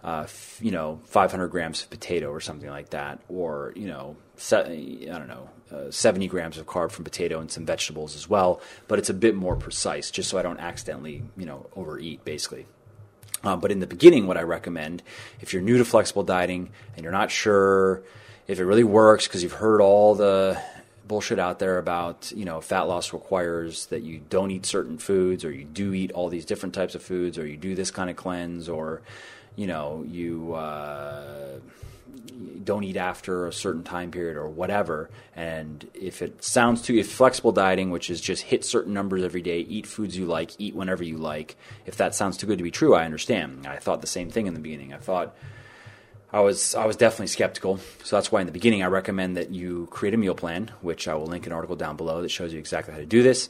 uh, 0.04 0.22
f- 0.24 0.58
you 0.62 0.70
know, 0.70 1.00
500 1.04 1.48
grams 1.48 1.82
of 1.82 1.90
potato 1.90 2.30
or 2.30 2.40
something 2.40 2.70
like 2.70 2.90
that, 2.90 3.20
or 3.28 3.72
you 3.76 3.88
know, 3.88 4.16
se- 4.36 5.08
I 5.10 5.18
don't 5.18 5.28
know, 5.28 5.50
uh, 5.72 5.90
70 5.90 6.28
grams 6.28 6.58
of 6.58 6.66
carb 6.66 6.90
from 6.90 7.04
potato 7.04 7.40
and 7.40 7.50
some 7.50 7.66
vegetables 7.66 8.14
as 8.14 8.28
well. 8.28 8.60
But 8.86 8.98
it's 8.98 9.10
a 9.10 9.14
bit 9.14 9.34
more 9.34 9.56
precise, 9.56 10.10
just 10.10 10.30
so 10.30 10.38
I 10.38 10.42
don't 10.42 10.60
accidentally, 10.60 11.22
you 11.36 11.46
know, 11.46 11.66
overeat, 11.76 12.24
basically. 12.24 12.66
Uh, 13.44 13.56
but 13.56 13.70
in 13.70 13.80
the 13.80 13.86
beginning, 13.86 14.26
what 14.26 14.36
I 14.36 14.42
recommend, 14.42 15.02
if 15.40 15.52
you're 15.52 15.62
new 15.62 15.78
to 15.78 15.84
flexible 15.84 16.24
dieting 16.24 16.70
and 16.96 17.02
you're 17.02 17.12
not 17.12 17.30
sure 17.30 18.02
if 18.48 18.58
it 18.58 18.64
really 18.64 18.84
works 18.84 19.28
because 19.28 19.42
you've 19.42 19.52
heard 19.52 19.80
all 19.80 20.14
the 20.14 20.60
bullshit 21.06 21.38
out 21.38 21.58
there 21.58 21.78
about 21.78 22.30
you 22.36 22.44
know 22.44 22.60
fat 22.60 22.82
loss 22.82 23.14
requires 23.14 23.86
that 23.86 24.02
you 24.02 24.20
don't 24.28 24.50
eat 24.50 24.66
certain 24.66 24.98
foods 24.98 25.42
or 25.42 25.50
you 25.50 25.64
do 25.64 25.94
eat 25.94 26.12
all 26.12 26.28
these 26.28 26.44
different 26.44 26.74
types 26.74 26.94
of 26.94 27.02
foods 27.02 27.38
or 27.38 27.46
you 27.46 27.56
do 27.56 27.74
this 27.74 27.90
kind 27.90 28.10
of 28.10 28.16
cleanse 28.16 28.68
or 28.68 29.00
you 29.58 29.66
know 29.66 30.04
you 30.06 30.54
uh, 30.54 31.58
don't 32.62 32.84
eat 32.84 32.96
after 32.96 33.48
a 33.48 33.52
certain 33.52 33.82
time 33.82 34.12
period 34.12 34.36
or 34.36 34.48
whatever 34.48 35.10
and 35.34 35.88
if 35.94 36.22
it 36.22 36.44
sounds 36.44 36.80
too 36.80 36.94
if 36.94 37.10
flexible 37.10 37.50
dieting 37.50 37.90
which 37.90 38.08
is 38.08 38.20
just 38.20 38.44
hit 38.44 38.64
certain 38.64 38.94
numbers 38.94 39.24
every 39.24 39.42
day 39.42 39.58
eat 39.60 39.84
foods 39.84 40.16
you 40.16 40.26
like 40.26 40.52
eat 40.58 40.76
whenever 40.76 41.02
you 41.02 41.16
like 41.16 41.56
if 41.86 41.96
that 41.96 42.14
sounds 42.14 42.36
too 42.36 42.46
good 42.46 42.58
to 42.58 42.64
be 42.64 42.70
true 42.70 42.94
i 42.94 43.04
understand 43.04 43.66
i 43.66 43.76
thought 43.76 44.00
the 44.00 44.06
same 44.06 44.30
thing 44.30 44.46
in 44.46 44.54
the 44.54 44.60
beginning 44.60 44.94
i 44.94 44.98
thought 44.98 45.34
I 46.30 46.40
was 46.40 46.74
I 46.74 46.84
was 46.84 46.96
definitely 46.96 47.28
skeptical. 47.28 47.78
So 48.04 48.16
that's 48.16 48.30
why 48.30 48.40
in 48.40 48.46
the 48.46 48.52
beginning 48.52 48.82
I 48.82 48.88
recommend 48.88 49.38
that 49.38 49.48
you 49.48 49.88
create 49.90 50.12
a 50.12 50.18
meal 50.18 50.34
plan, 50.34 50.70
which 50.82 51.08
I 51.08 51.14
will 51.14 51.24
link 51.24 51.46
an 51.46 51.54
article 51.54 51.74
down 51.74 51.96
below 51.96 52.20
that 52.20 52.28
shows 52.30 52.52
you 52.52 52.58
exactly 52.58 52.92
how 52.92 53.00
to 53.00 53.06
do 53.06 53.22
this. 53.22 53.48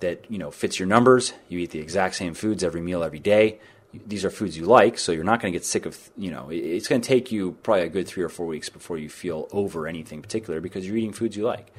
That 0.00 0.24
you 0.30 0.38
know 0.38 0.50
fits 0.50 0.78
your 0.78 0.88
numbers. 0.88 1.34
You 1.50 1.58
eat 1.58 1.72
the 1.72 1.80
exact 1.80 2.14
same 2.14 2.32
foods 2.32 2.64
every 2.64 2.80
meal 2.80 3.04
every 3.04 3.18
day. 3.18 3.58
These 4.06 4.24
are 4.24 4.30
foods 4.30 4.56
you 4.56 4.64
like, 4.66 4.98
so 4.98 5.12
you're 5.12 5.24
not 5.24 5.40
going 5.40 5.52
to 5.52 5.58
get 5.58 5.64
sick 5.64 5.86
of. 5.86 6.10
You 6.16 6.30
know, 6.30 6.48
it's 6.50 6.88
going 6.88 7.00
to 7.00 7.06
take 7.06 7.32
you 7.32 7.52
probably 7.62 7.84
a 7.84 7.88
good 7.88 8.06
three 8.06 8.22
or 8.22 8.28
four 8.28 8.46
weeks 8.46 8.68
before 8.68 8.98
you 8.98 9.08
feel 9.08 9.48
over 9.52 9.86
anything 9.86 10.22
particular 10.22 10.60
because 10.60 10.86
you're 10.86 10.96
eating 10.96 11.12
foods 11.12 11.36
you 11.36 11.44
like. 11.44 11.72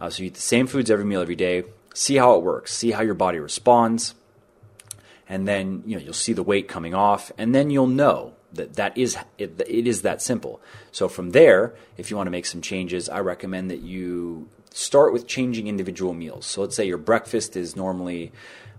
Uh, 0.00 0.10
so 0.10 0.22
you 0.22 0.28
eat 0.28 0.34
the 0.34 0.40
same 0.40 0.66
foods 0.66 0.90
every 0.90 1.04
meal 1.04 1.20
every 1.20 1.36
day. 1.36 1.64
See 1.94 2.16
how 2.16 2.34
it 2.34 2.42
works. 2.42 2.72
See 2.72 2.92
how 2.92 3.02
your 3.02 3.14
body 3.14 3.38
responds, 3.38 4.14
and 5.28 5.48
then 5.48 5.82
you 5.86 5.96
know 5.96 6.02
you'll 6.02 6.12
see 6.12 6.32
the 6.32 6.42
weight 6.42 6.68
coming 6.68 6.94
off, 6.94 7.32
and 7.38 7.54
then 7.54 7.70
you'll 7.70 7.86
know 7.86 8.34
that 8.52 8.74
that 8.74 8.96
is 8.96 9.16
it, 9.36 9.60
it 9.66 9.86
is 9.86 10.02
that 10.02 10.22
simple. 10.22 10.60
So 10.92 11.08
from 11.08 11.30
there, 11.30 11.74
if 11.96 12.10
you 12.10 12.16
want 12.16 12.28
to 12.28 12.30
make 12.30 12.46
some 12.46 12.60
changes, 12.60 13.08
I 13.08 13.20
recommend 13.20 13.70
that 13.70 13.80
you 13.80 14.48
start 14.72 15.12
with 15.12 15.26
changing 15.26 15.66
individual 15.66 16.14
meals. 16.14 16.46
So 16.46 16.62
let's 16.62 16.76
say 16.76 16.86
your 16.86 16.98
breakfast 16.98 17.56
is 17.56 17.76
normally, 17.76 18.32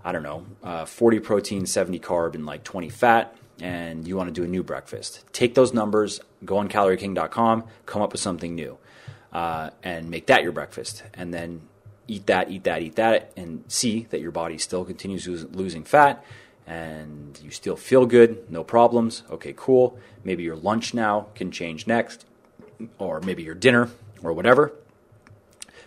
I 0.04 0.12
don't 0.12 0.24
know, 0.24 0.46
uh, 0.64 0.86
40 0.86 1.20
protein, 1.20 1.66
70 1.66 2.00
carb, 2.00 2.36
and 2.36 2.46
like 2.46 2.64
20 2.64 2.90
fat, 2.90 3.36
and 3.62 4.08
you 4.08 4.16
want 4.16 4.28
to 4.28 4.34
do 4.34 4.46
a 4.46 4.48
new 4.48 4.64
breakfast. 4.64 5.26
Take 5.34 5.56
those 5.56 5.74
numbers, 5.74 6.22
go 6.46 6.58
on 6.58 6.70
calorieking.com, 6.70 7.66
come 7.86 8.02
up 8.02 8.12
with 8.12 8.22
something 8.22 8.56
new, 8.56 8.78
uh, 9.34 9.72
and 9.84 10.10
make 10.10 10.28
that 10.28 10.44
your 10.44 10.52
breakfast, 10.52 11.04
and 11.14 11.34
then 11.34 11.62
eat 12.08 12.26
that, 12.28 12.50
eat 12.50 12.64
that, 12.64 12.82
eat 12.82 12.96
that, 12.96 13.32
and 13.36 13.64
see 13.68 14.08
that 14.10 14.22
your 14.22 14.32
body 14.32 14.58
still 14.58 14.86
continues 14.86 15.28
losing 15.28 15.84
fat 15.84 16.24
and 16.70 17.40
you 17.44 17.50
still 17.50 17.76
feel 17.76 18.06
good, 18.06 18.50
no 18.50 18.64
problems. 18.64 19.24
Okay, 19.30 19.54
cool. 19.58 19.98
Maybe 20.24 20.44
your 20.44 20.56
lunch 20.56 20.94
now 20.94 21.28
can 21.34 21.52
change 21.52 21.88
next, 21.88 22.26
or 23.00 23.20
maybe 23.22 23.42
your 23.42 23.56
dinner 23.56 23.90
or 24.22 24.34
whatever. 24.34 24.72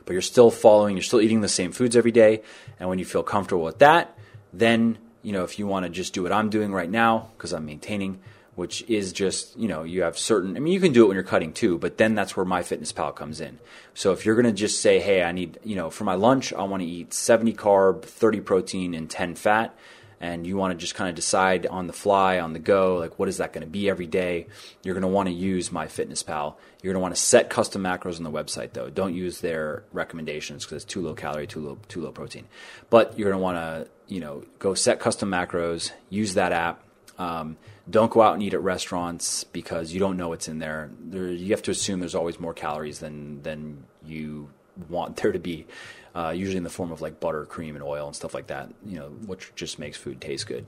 But 0.05 0.13
you're 0.13 0.23
still 0.23 0.51
following, 0.51 0.97
you're 0.97 1.03
still 1.03 1.21
eating 1.21 1.41
the 1.41 1.49
same 1.49 1.73
foods 1.73 1.97
every 1.97 2.13
day. 2.13 2.43
And 2.79 2.89
when 2.89 2.99
you 2.99 3.05
feel 3.05 3.23
comfortable 3.23 3.65
with 3.65 3.79
that, 3.79 4.17
then, 4.53 4.99
you 5.23 5.33
know, 5.33 5.45
if 5.45 5.59
you 5.59 5.67
want 5.67 5.85
to 5.85 5.91
just 5.91 6.13
do 6.13 6.23
what 6.23 6.33
I'm 6.33 6.51
doing 6.51 6.73
right 6.73 6.91
now, 6.91 7.31
because 7.37 7.53
I'm 7.53 7.67
maintaining, 7.67 8.21
which 8.55 8.83
is 8.89 9.13
just, 9.13 9.57
you 9.57 9.69
know, 9.69 9.83
you 9.83 10.03
have 10.03 10.19
certain, 10.19 10.57
I 10.57 10.61
mean, 10.61 10.73
you 10.73 10.81
can 10.81 10.93
do 10.93 11.05
it 11.05 11.09
when 11.09 11.15
you're 11.15 11.25
cutting 11.25 11.53
too, 11.53 11.79
but 11.79 11.97
then 11.97 12.15
that's 12.15 12.37
where 12.37 12.45
MyFitnessPal 12.45 13.15
comes 13.15 13.41
in. 13.41 13.59
So 13.95 14.13
if 14.13 14.27
you're 14.27 14.35
going 14.35 14.47
to 14.47 14.53
just 14.53 14.81
say, 14.81 15.01
hey, 15.01 15.23
I 15.23 15.33
need, 15.33 15.59
you 15.65 15.77
know, 15.77 15.89
for 15.89 16.05
my 16.05 16.15
lunch, 16.15 16.53
I 16.53 16.63
want 16.65 16.83
to 16.83 16.89
eat 16.89 17.15
70 17.15 17.55
carb, 17.55 18.03
30 18.03 18.41
protein, 18.41 18.95
and 18.95 19.09
10 19.09 19.37
fat 19.37 19.75
and 20.23 20.47
you 20.47 20.57
want 20.57 20.71
to 20.73 20.79
just 20.79 20.95
kind 20.95 21.11
of 21.11 21.17
decide 21.17 21.67
on 21.67 21.89
the 21.89 21.93
fly, 21.93 22.39
on 22.39 22.53
the 22.53 22.61
go, 22.61 22.97
like 22.97 23.19
what 23.19 23.29
is 23.29 23.39
that 23.39 23.53
going 23.53 23.67
to 23.67 23.71
be 23.71 23.91
every 23.91 24.07
day, 24.07 24.47
you're 24.85 24.95
going 24.95 25.03
to 25.03 25.09
want 25.09 25.29
to 25.29 25.35
use 25.35 25.71
MyFitnessPal. 25.71 26.55
You're 26.81 26.93
going 26.93 27.01
to 27.01 27.03
want 27.03 27.15
to 27.17 27.21
set 27.21 27.51
custom 27.51 27.83
macros 27.83 28.19
on 28.19 28.23
the 28.23 28.31
website 28.31 28.73
though. 28.73 28.89
Don't 28.89 29.15
use 29.15 29.41
their 29.41 29.83
recommendations 29.93 30.65
because 30.65 30.85
it's 30.85 30.93
too 30.93 31.03
low 31.03 31.15
calorie, 31.15 31.49
too 31.49 31.61
low, 31.61 31.79
too 31.89 32.03
low 32.03 32.13
protein. 32.13 32.47
But 32.89 33.19
you're 33.19 33.31
going 33.31 33.41
to 33.41 33.43
want 33.43 33.59
to, 33.59 33.91
you 34.07 34.21
know, 34.21 34.45
go 34.61 34.75
set 34.75 35.01
custom 35.01 35.29
macros, 35.29 35.91
use 36.09 36.35
that 36.35 36.53
app. 36.53 36.85
Um, 37.19 37.57
don't 37.91 38.13
go 38.13 38.23
out 38.23 38.35
and 38.35 38.45
eat 38.45 38.55
at 38.55 38.63
restaurants 38.63 39.43
because 39.43 39.93
you 39.93 39.99
don't 39.99 40.17
know 40.17 40.29
what's 40.29 40.47
in 40.47 40.61
there. 40.61 40.91
there. 41.01 41.33
You 41.33 41.51
have 41.51 41.63
to 41.63 41.73
assume 41.73 41.99
there's 41.99 42.15
always 42.15 42.39
more 42.39 42.55
calories 42.55 43.01
than 43.01 43.43
than 43.43 43.85
you 44.07 44.51
want 44.89 45.17
there 45.17 45.33
to 45.33 45.39
be 45.41 45.67
uh, 46.15 46.31
usually 46.31 46.59
in 46.59 46.65
the 46.65 46.71
form 46.71 46.93
of 46.93 47.01
like 47.01 47.21
butter, 47.21 47.45
cream, 47.45 47.75
and 47.75 47.85
oil 47.85 48.07
and 48.07 48.17
stuff 48.17 48.35
like 48.35 48.49
that. 48.49 48.71
You 48.87 48.99
know, 48.99 49.09
which 49.27 49.53
just 49.55 49.79
makes 49.79 49.97
food 49.97 50.21
taste 50.21 50.47
good. 50.47 50.67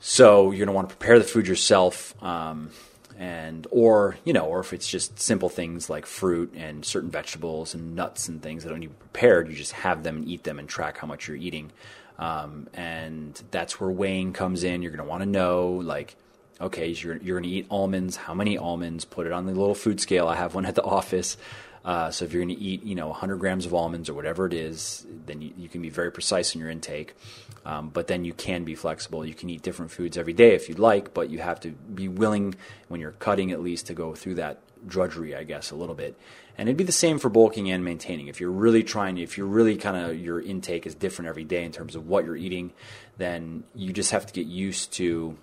So 0.00 0.50
you're 0.50 0.66
gonna 0.66 0.74
want 0.74 0.90
to 0.90 0.96
prepare 0.96 1.18
the 1.18 1.24
food 1.24 1.46
yourself, 1.46 2.20
um, 2.22 2.70
and 3.18 3.66
or 3.70 4.16
you 4.24 4.32
know, 4.32 4.46
or 4.46 4.60
if 4.60 4.72
it's 4.72 4.88
just 4.88 5.18
simple 5.18 5.48
things 5.48 5.88
like 5.88 6.06
fruit 6.06 6.52
and 6.56 6.84
certain 6.84 7.10
vegetables 7.10 7.74
and 7.74 7.94
nuts 7.94 8.28
and 8.28 8.42
things 8.42 8.64
that 8.64 8.70
don't 8.70 8.80
need 8.80 8.88
to 8.88 8.94
prepared, 8.94 9.48
you 9.48 9.54
just 9.54 9.72
have 9.72 10.02
them 10.02 10.16
and 10.16 10.28
eat 10.28 10.44
them 10.44 10.58
and 10.58 10.68
track 10.68 10.98
how 10.98 11.06
much 11.06 11.28
you're 11.28 11.36
eating. 11.36 11.70
Um, 12.18 12.68
and 12.74 13.40
that's 13.50 13.80
where 13.80 13.90
weighing 13.90 14.32
comes 14.32 14.64
in. 14.64 14.82
You're 14.82 14.92
gonna 14.92 15.08
want 15.08 15.22
to 15.22 15.28
know 15.28 15.72
like 15.84 16.16
okay, 16.62 16.88
you're, 16.88 17.16
you're 17.16 17.40
going 17.40 17.50
to 17.50 17.56
eat 17.56 17.66
almonds. 17.70 18.16
How 18.16 18.34
many 18.34 18.56
almonds? 18.56 19.04
Put 19.04 19.26
it 19.26 19.32
on 19.32 19.46
the 19.46 19.52
little 19.52 19.74
food 19.74 20.00
scale. 20.00 20.28
I 20.28 20.36
have 20.36 20.54
one 20.54 20.64
at 20.64 20.76
the 20.76 20.84
office. 20.84 21.36
Uh, 21.84 22.10
so 22.10 22.24
if 22.24 22.32
you're 22.32 22.44
going 22.44 22.56
to 22.56 22.62
eat, 22.62 22.84
you 22.84 22.94
know, 22.94 23.08
100 23.08 23.36
grams 23.38 23.66
of 23.66 23.74
almonds 23.74 24.08
or 24.08 24.14
whatever 24.14 24.46
it 24.46 24.52
is, 24.52 25.04
then 25.26 25.42
you, 25.42 25.52
you 25.56 25.68
can 25.68 25.82
be 25.82 25.88
very 25.88 26.12
precise 26.12 26.54
in 26.54 26.60
your 26.60 26.70
intake. 26.70 27.14
Um, 27.64 27.90
but 27.90 28.06
then 28.06 28.24
you 28.24 28.32
can 28.32 28.64
be 28.64 28.74
flexible. 28.74 29.24
You 29.24 29.34
can 29.34 29.50
eat 29.50 29.62
different 29.62 29.90
foods 29.90 30.16
every 30.16 30.32
day 30.32 30.54
if 30.54 30.68
you'd 30.68 30.78
like, 30.78 31.14
but 31.14 31.30
you 31.30 31.38
have 31.40 31.60
to 31.60 31.70
be 31.70 32.08
willing 32.08 32.54
when 32.88 33.00
you're 33.00 33.12
cutting 33.12 33.52
at 33.52 33.60
least 33.60 33.86
to 33.86 33.94
go 33.94 34.14
through 34.14 34.36
that 34.36 34.60
drudgery, 34.86 35.34
I 35.34 35.44
guess, 35.44 35.70
a 35.70 35.76
little 35.76 35.94
bit. 35.94 36.16
And 36.58 36.68
it'd 36.68 36.76
be 36.76 36.84
the 36.84 36.92
same 36.92 37.18
for 37.18 37.28
bulking 37.28 37.70
and 37.70 37.84
maintaining. 37.84 38.28
If 38.28 38.40
you're 38.40 38.50
really 38.50 38.82
trying, 38.82 39.18
if 39.18 39.38
you're 39.38 39.46
really 39.46 39.76
kind 39.76 39.96
of 39.96 40.18
your 40.18 40.40
intake 40.40 40.86
is 40.86 40.94
different 40.94 41.28
every 41.28 41.44
day 41.44 41.64
in 41.64 41.72
terms 41.72 41.96
of 41.96 42.08
what 42.08 42.24
you're 42.24 42.36
eating, 42.36 42.72
then 43.16 43.64
you 43.74 43.92
just 43.92 44.10
have 44.10 44.26
to 44.26 44.32
get 44.32 44.46
used 44.46 44.92
to. 44.94 45.36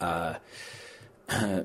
Uh, 0.00 0.34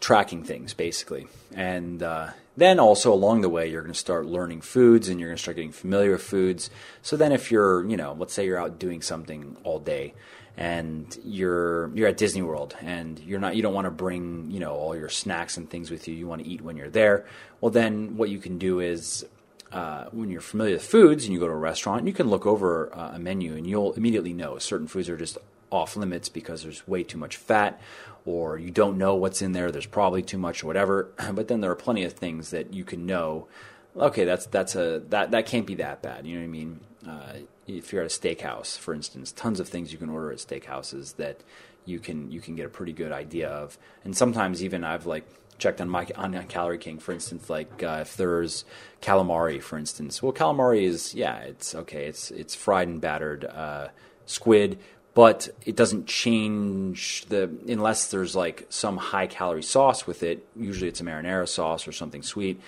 tracking 0.00 0.44
things 0.44 0.74
basically. 0.74 1.26
And 1.54 2.02
uh, 2.02 2.30
then 2.58 2.80
also 2.80 3.12
along 3.12 3.40
the 3.40 3.48
way, 3.48 3.68
you're 3.68 3.82
going 3.82 3.92
to 3.92 3.98
start 3.98 4.26
learning 4.26 4.60
foods 4.60 5.08
and 5.08 5.18
you're 5.18 5.28
going 5.28 5.36
to 5.36 5.42
start 5.42 5.56
getting 5.56 5.72
familiar 5.72 6.12
with 6.12 6.22
foods. 6.22 6.70
So 7.02 7.16
then, 7.16 7.32
if 7.32 7.50
you're, 7.50 7.88
you 7.88 7.96
know, 7.96 8.14
let's 8.18 8.34
say 8.34 8.44
you're 8.44 8.60
out 8.60 8.78
doing 8.78 9.02
something 9.02 9.56
all 9.64 9.78
day 9.78 10.14
and 10.58 11.16
you're 11.24 11.94
you're 11.94 12.08
at 12.08 12.16
Disney 12.16 12.42
World 12.42 12.76
and 12.80 13.18
you're 13.20 13.38
not 13.38 13.54
you 13.54 13.62
don't 13.62 13.74
want 13.74 13.84
to 13.84 13.92
bring 13.92 14.50
you 14.50 14.58
know 14.58 14.72
all 14.72 14.96
your 14.96 15.08
snacks 15.08 15.56
and 15.56 15.70
things 15.70 15.90
with 15.90 16.08
you. 16.08 16.14
You 16.14 16.26
want 16.26 16.42
to 16.42 16.48
eat 16.48 16.60
when 16.60 16.76
you're 16.76 16.90
there. 16.90 17.26
Well, 17.60 17.70
then 17.70 18.16
what 18.16 18.28
you 18.28 18.38
can 18.38 18.58
do 18.58 18.80
is 18.80 19.24
uh, 19.70 20.06
when 20.10 20.30
you're 20.30 20.40
familiar 20.40 20.74
with 20.74 20.84
foods 20.84 21.24
and 21.24 21.32
you 21.32 21.38
go 21.38 21.46
to 21.46 21.52
a 21.52 21.56
restaurant, 21.56 22.06
you 22.06 22.12
can 22.12 22.28
look 22.28 22.44
over 22.44 22.92
uh, 22.92 23.12
a 23.14 23.18
menu 23.20 23.54
and 23.54 23.66
you'll 23.66 23.92
immediately 23.92 24.32
know 24.32 24.58
certain 24.58 24.88
foods 24.88 25.08
are 25.08 25.16
just 25.16 25.38
off 25.70 25.96
limits 25.96 26.28
because 26.28 26.62
there's 26.62 26.86
way 26.86 27.02
too 27.02 27.18
much 27.18 27.36
fat 27.36 27.80
or 28.24 28.58
you 28.58 28.70
don't 28.70 28.98
know 28.98 29.14
what's 29.14 29.40
in 29.40 29.52
there, 29.52 29.70
there's 29.70 29.86
probably 29.86 30.22
too 30.22 30.38
much 30.38 30.62
or 30.62 30.66
whatever. 30.66 31.10
But 31.32 31.48
then 31.48 31.60
there 31.60 31.70
are 31.70 31.76
plenty 31.76 32.04
of 32.04 32.12
things 32.12 32.50
that 32.50 32.74
you 32.74 32.84
can 32.84 33.06
know. 33.06 33.48
Okay, 33.96 34.24
that's 34.24 34.46
that's 34.46 34.76
a 34.76 35.02
that 35.08 35.30
that 35.30 35.46
can't 35.46 35.66
be 35.66 35.76
that 35.76 36.02
bad. 36.02 36.26
You 36.26 36.34
know 36.34 36.40
what 36.40 36.44
I 36.44 36.50
mean? 36.50 36.80
Uh, 37.06 37.32
if 37.66 37.92
you're 37.92 38.02
at 38.02 38.10
a 38.10 38.14
steakhouse, 38.14 38.78
for 38.78 38.94
instance, 38.94 39.32
tons 39.32 39.60
of 39.60 39.68
things 39.68 39.92
you 39.92 39.98
can 39.98 40.10
order 40.10 40.32
at 40.32 40.38
steakhouses 40.38 41.16
that 41.16 41.40
you 41.84 41.98
can 41.98 42.30
you 42.30 42.40
can 42.40 42.54
get 42.54 42.66
a 42.66 42.68
pretty 42.68 42.92
good 42.92 43.12
idea 43.12 43.48
of. 43.48 43.78
And 44.04 44.16
sometimes 44.16 44.62
even 44.62 44.84
I've 44.84 45.06
like 45.06 45.26
checked 45.58 45.80
on 45.80 45.88
my 45.88 46.06
on, 46.16 46.34
on 46.34 46.46
Calorie 46.46 46.78
King, 46.78 46.98
for 46.98 47.12
instance, 47.12 47.50
like 47.50 47.82
uh, 47.82 47.98
if 48.02 48.16
there's 48.16 48.64
calamari, 49.02 49.60
for 49.62 49.78
instance. 49.78 50.22
Well, 50.22 50.32
calamari 50.32 50.82
is 50.82 51.14
yeah, 51.14 51.38
it's 51.38 51.74
okay. 51.74 52.06
It's 52.06 52.30
it's 52.30 52.54
fried 52.54 52.88
and 52.88 53.00
battered 53.00 53.44
uh, 53.44 53.88
squid 54.26 54.78
but 55.14 55.48
it 55.64 55.74
doesn't 55.74 56.06
change 56.06 57.24
the 57.26 57.50
unless 57.66 58.10
there's 58.10 58.36
like 58.36 58.66
some 58.68 58.96
high 58.96 59.26
calorie 59.26 59.62
sauce 59.62 60.06
with 60.06 60.22
it. 60.22 60.46
Usually 60.56 60.88
it's 60.88 61.00
a 61.00 61.04
marinara 61.04 61.48
sauce 61.48 61.88
or 61.88 61.92
something 61.92 62.22
sweet. 62.22 62.60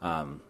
Um, 0.00 0.40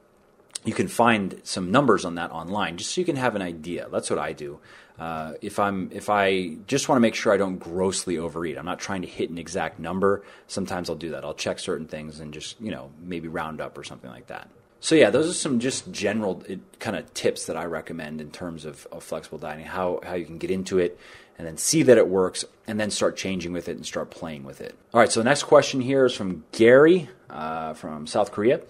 you 0.64 0.74
can 0.74 0.88
find 0.88 1.40
some 1.44 1.70
numbers 1.70 2.04
on 2.04 2.16
that 2.16 2.30
online 2.30 2.76
just 2.76 2.94
so 2.94 3.00
you 3.00 3.04
can 3.04 3.16
have 3.16 3.36
an 3.36 3.42
idea. 3.42 3.88
That's 3.90 4.10
what 4.10 4.18
I 4.18 4.32
do. 4.32 4.58
Uh, 4.98 5.34
if 5.40 5.58
I'm 5.60 5.90
if 5.92 6.10
I 6.10 6.56
just 6.66 6.88
want 6.88 6.96
to 6.96 7.00
make 7.00 7.14
sure 7.14 7.32
I 7.32 7.36
don't 7.36 7.58
grossly 7.58 8.18
overeat, 8.18 8.58
I'm 8.58 8.64
not 8.64 8.80
trying 8.80 9.02
to 9.02 9.08
hit 9.08 9.30
an 9.30 9.38
exact 9.38 9.78
number. 9.78 10.24
Sometimes 10.48 10.90
I'll 10.90 10.96
do 10.96 11.10
that. 11.10 11.24
I'll 11.24 11.34
check 11.34 11.60
certain 11.60 11.86
things 11.86 12.18
and 12.18 12.34
just 12.34 12.60
you 12.60 12.72
know 12.72 12.90
maybe 13.00 13.28
round 13.28 13.60
up 13.60 13.78
or 13.78 13.84
something 13.84 14.10
like 14.10 14.26
that. 14.26 14.48
So 14.80 14.94
yeah, 14.94 15.10
those 15.10 15.28
are 15.28 15.34
some 15.34 15.60
just 15.60 15.90
general 15.92 16.42
kind 16.78 16.96
of 16.96 17.12
tips 17.14 17.46
that 17.46 17.56
I 17.56 17.64
recommend 17.64 18.20
in 18.20 18.30
terms 18.30 18.64
of, 18.64 18.86
of, 18.92 19.02
flexible 19.02 19.38
dieting, 19.38 19.66
how 19.66 20.00
how 20.04 20.14
you 20.14 20.24
can 20.24 20.38
get 20.38 20.50
into 20.50 20.78
it 20.78 20.98
and 21.38 21.46
then 21.46 21.56
see 21.56 21.82
that 21.84 21.96
it 21.96 22.08
works 22.08 22.44
and 22.66 22.78
then 22.78 22.90
start 22.90 23.16
changing 23.16 23.52
with 23.52 23.68
it 23.68 23.76
and 23.76 23.86
start 23.86 24.10
playing 24.10 24.44
with 24.44 24.60
it. 24.60 24.76
All 24.92 25.00
right, 25.00 25.10
so 25.10 25.20
the 25.20 25.24
next 25.24 25.44
question 25.44 25.80
here 25.80 26.04
is 26.04 26.14
from 26.14 26.44
Gary 26.52 27.08
uh, 27.30 27.74
from 27.74 28.06
South 28.06 28.32
Korea. 28.32 28.60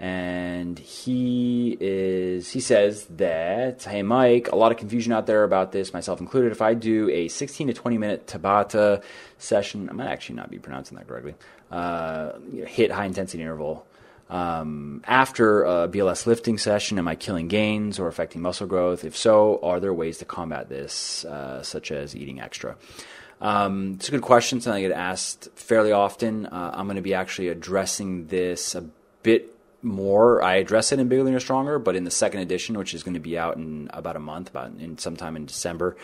And 0.00 0.78
he 0.78 1.76
is 1.80 2.52
he 2.52 2.60
says 2.60 3.06
that 3.16 3.82
hey 3.82 4.02
Mike, 4.02 4.48
a 4.52 4.54
lot 4.54 4.70
of 4.70 4.78
confusion 4.78 5.12
out 5.12 5.26
there 5.26 5.42
about 5.42 5.72
this, 5.72 5.92
myself 5.92 6.20
included. 6.20 6.52
If 6.52 6.62
I 6.62 6.74
do 6.74 7.10
a 7.10 7.26
16 7.26 7.66
to 7.66 7.72
20 7.72 7.98
minute 7.98 8.26
Tabata 8.28 9.02
session, 9.38 9.88
I 9.90 9.92
might 9.94 10.06
actually 10.06 10.36
not 10.36 10.50
be 10.50 10.60
pronouncing 10.60 10.96
that 10.98 11.08
correctly. 11.08 11.34
Uh, 11.72 12.34
HIIT 12.52 12.92
high 12.92 13.06
intensity 13.06 13.42
interval 13.42 13.87
um, 14.30 15.02
after 15.06 15.64
a 15.64 15.88
BLS 15.88 16.26
lifting 16.26 16.58
session, 16.58 16.98
am 16.98 17.08
I 17.08 17.14
killing 17.14 17.48
gains 17.48 17.98
or 17.98 18.08
affecting 18.08 18.42
muscle 18.42 18.66
growth? 18.66 19.04
If 19.04 19.16
so, 19.16 19.58
are 19.62 19.80
there 19.80 19.94
ways 19.94 20.18
to 20.18 20.24
combat 20.24 20.68
this, 20.68 21.24
uh, 21.24 21.62
such 21.62 21.90
as 21.90 22.14
eating 22.14 22.40
extra? 22.40 22.76
Um, 23.40 23.94
it's 23.94 24.08
a 24.08 24.10
good 24.10 24.22
question, 24.22 24.60
something 24.60 24.84
I 24.84 24.88
get 24.88 24.96
asked 24.96 25.48
fairly 25.54 25.92
often. 25.92 26.46
Uh, 26.46 26.72
I'm 26.74 26.86
going 26.86 26.96
to 26.96 27.02
be 27.02 27.14
actually 27.14 27.48
addressing 27.48 28.26
this 28.26 28.74
a 28.74 28.84
bit 29.22 29.54
more. 29.82 30.42
I 30.42 30.56
address 30.56 30.92
it 30.92 30.98
in 30.98 31.08
Bigger, 31.08 31.22
Leaner, 31.22 31.40
Stronger, 31.40 31.78
but 31.78 31.96
in 31.96 32.04
the 32.04 32.10
second 32.10 32.40
edition, 32.40 32.76
which 32.76 32.94
is 32.94 33.02
going 33.02 33.14
to 33.14 33.20
be 33.20 33.38
out 33.38 33.56
in 33.56 33.88
about 33.92 34.16
a 34.16 34.20
month, 34.20 34.50
about 34.50 34.72
in 34.78 34.98
sometime 34.98 35.36
in 35.36 35.46
December, 35.46 35.96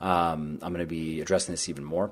um, 0.00 0.58
I'm 0.60 0.72
going 0.72 0.80
to 0.80 0.86
be 0.86 1.20
addressing 1.20 1.52
this 1.52 1.68
even 1.68 1.84
more. 1.84 2.10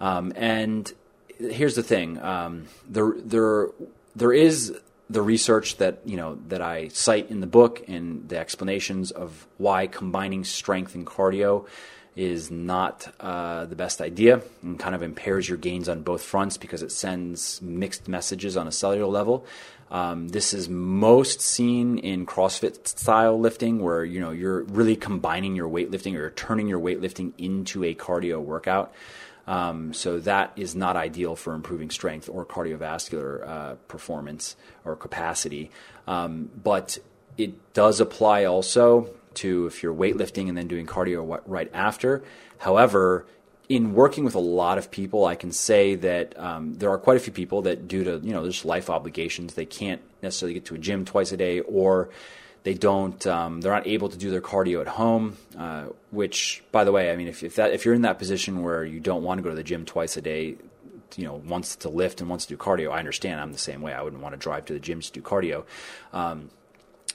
Um, 0.00 0.32
and 0.36 0.90
here's 1.38 1.74
the 1.74 1.82
thing: 1.82 2.18
um, 2.22 2.66
there, 2.88 3.12
there, 3.16 3.68
there 4.14 4.32
is 4.32 4.78
the 5.12 5.22
research 5.22 5.76
that 5.76 6.00
you 6.04 6.16
know 6.16 6.38
that 6.48 6.62
I 6.62 6.88
cite 6.88 7.30
in 7.30 7.40
the 7.40 7.46
book 7.46 7.84
and 7.88 8.28
the 8.28 8.38
explanations 8.38 9.10
of 9.10 9.46
why 9.58 9.86
combining 9.86 10.44
strength 10.44 10.94
and 10.94 11.06
cardio 11.06 11.66
is 12.14 12.50
not 12.50 13.12
uh, 13.20 13.64
the 13.66 13.76
best 13.76 14.00
idea 14.00 14.42
and 14.62 14.78
kind 14.78 14.94
of 14.94 15.02
impairs 15.02 15.48
your 15.48 15.56
gains 15.56 15.88
on 15.88 16.02
both 16.02 16.22
fronts 16.22 16.58
because 16.58 16.82
it 16.82 16.92
sends 16.92 17.62
mixed 17.62 18.06
messages 18.06 18.56
on 18.56 18.68
a 18.68 18.72
cellular 18.72 19.06
level. 19.06 19.46
Um, 19.90 20.28
this 20.28 20.54
is 20.54 20.68
most 20.68 21.40
seen 21.40 21.98
in 21.98 22.24
CrossFit 22.24 22.86
style 22.86 23.38
lifting, 23.38 23.80
where 23.80 24.04
you 24.04 24.20
know 24.20 24.30
you're 24.30 24.62
really 24.64 24.96
combining 24.96 25.54
your 25.54 25.68
weightlifting 25.68 26.14
or 26.14 26.30
turning 26.30 26.66
your 26.66 26.80
weightlifting 26.80 27.32
into 27.36 27.84
a 27.84 27.94
cardio 27.94 28.40
workout. 28.40 28.94
Um, 29.46 29.92
so 29.92 30.20
that 30.20 30.52
is 30.56 30.74
not 30.74 30.96
ideal 30.96 31.34
for 31.36 31.54
improving 31.54 31.90
strength 31.90 32.28
or 32.28 32.46
cardiovascular 32.46 33.48
uh, 33.48 33.74
performance 33.88 34.56
or 34.84 34.94
capacity. 34.96 35.70
Um, 36.06 36.50
but 36.62 36.98
it 37.36 37.72
does 37.74 38.00
apply 38.00 38.44
also 38.44 39.08
to 39.34 39.66
if 39.66 39.82
you're 39.82 39.94
weightlifting 39.94 40.48
and 40.48 40.56
then 40.56 40.68
doing 40.68 40.86
cardio 40.86 41.40
right 41.46 41.70
after. 41.72 42.22
However, 42.58 43.26
in 43.68 43.94
working 43.94 44.24
with 44.24 44.34
a 44.34 44.40
lot 44.40 44.78
of 44.78 44.90
people, 44.90 45.24
I 45.24 45.34
can 45.34 45.50
say 45.50 45.94
that 45.94 46.38
um, 46.38 46.74
there 46.74 46.90
are 46.90 46.98
quite 46.98 47.16
a 47.16 47.20
few 47.20 47.32
people 47.32 47.62
that, 47.62 47.88
due 47.88 48.04
to 48.04 48.20
you 48.22 48.32
know 48.32 48.46
just 48.46 48.64
life 48.64 48.90
obligations, 48.90 49.54
they 49.54 49.64
can't 49.64 50.02
necessarily 50.22 50.54
get 50.54 50.66
to 50.66 50.74
a 50.74 50.78
gym 50.78 51.04
twice 51.04 51.32
a 51.32 51.36
day, 51.36 51.60
or 51.60 52.10
they 52.64 52.74
don't. 52.74 53.26
Um, 53.26 53.60
they're 53.60 53.72
not 53.72 53.86
able 53.86 54.08
to 54.08 54.16
do 54.16 54.30
their 54.30 54.40
cardio 54.40 54.80
at 54.80 54.88
home. 54.88 55.36
Uh, 55.58 55.86
which, 56.10 56.62
by 56.72 56.84
the 56.84 56.92
way, 56.92 57.10
I 57.10 57.16
mean, 57.16 57.28
if, 57.28 57.42
if 57.42 57.56
that 57.56 57.72
if 57.72 57.84
you're 57.84 57.94
in 57.94 58.02
that 58.02 58.18
position 58.18 58.62
where 58.62 58.84
you 58.84 59.00
don't 59.00 59.22
want 59.22 59.38
to 59.38 59.42
go 59.42 59.50
to 59.50 59.56
the 59.56 59.64
gym 59.64 59.84
twice 59.84 60.16
a 60.16 60.20
day, 60.20 60.56
you 61.16 61.24
know, 61.24 61.34
wants 61.34 61.76
to 61.76 61.88
lift 61.88 62.20
and 62.20 62.30
wants 62.30 62.46
to 62.46 62.54
do 62.54 62.58
cardio, 62.58 62.92
I 62.92 62.98
understand. 62.98 63.40
I'm 63.40 63.52
the 63.52 63.58
same 63.58 63.82
way. 63.82 63.92
I 63.92 64.02
wouldn't 64.02 64.22
want 64.22 64.34
to 64.34 64.38
drive 64.38 64.66
to 64.66 64.72
the 64.72 64.80
gym 64.80 65.00
to 65.00 65.12
do 65.12 65.20
cardio. 65.20 65.64
Um, 66.12 66.50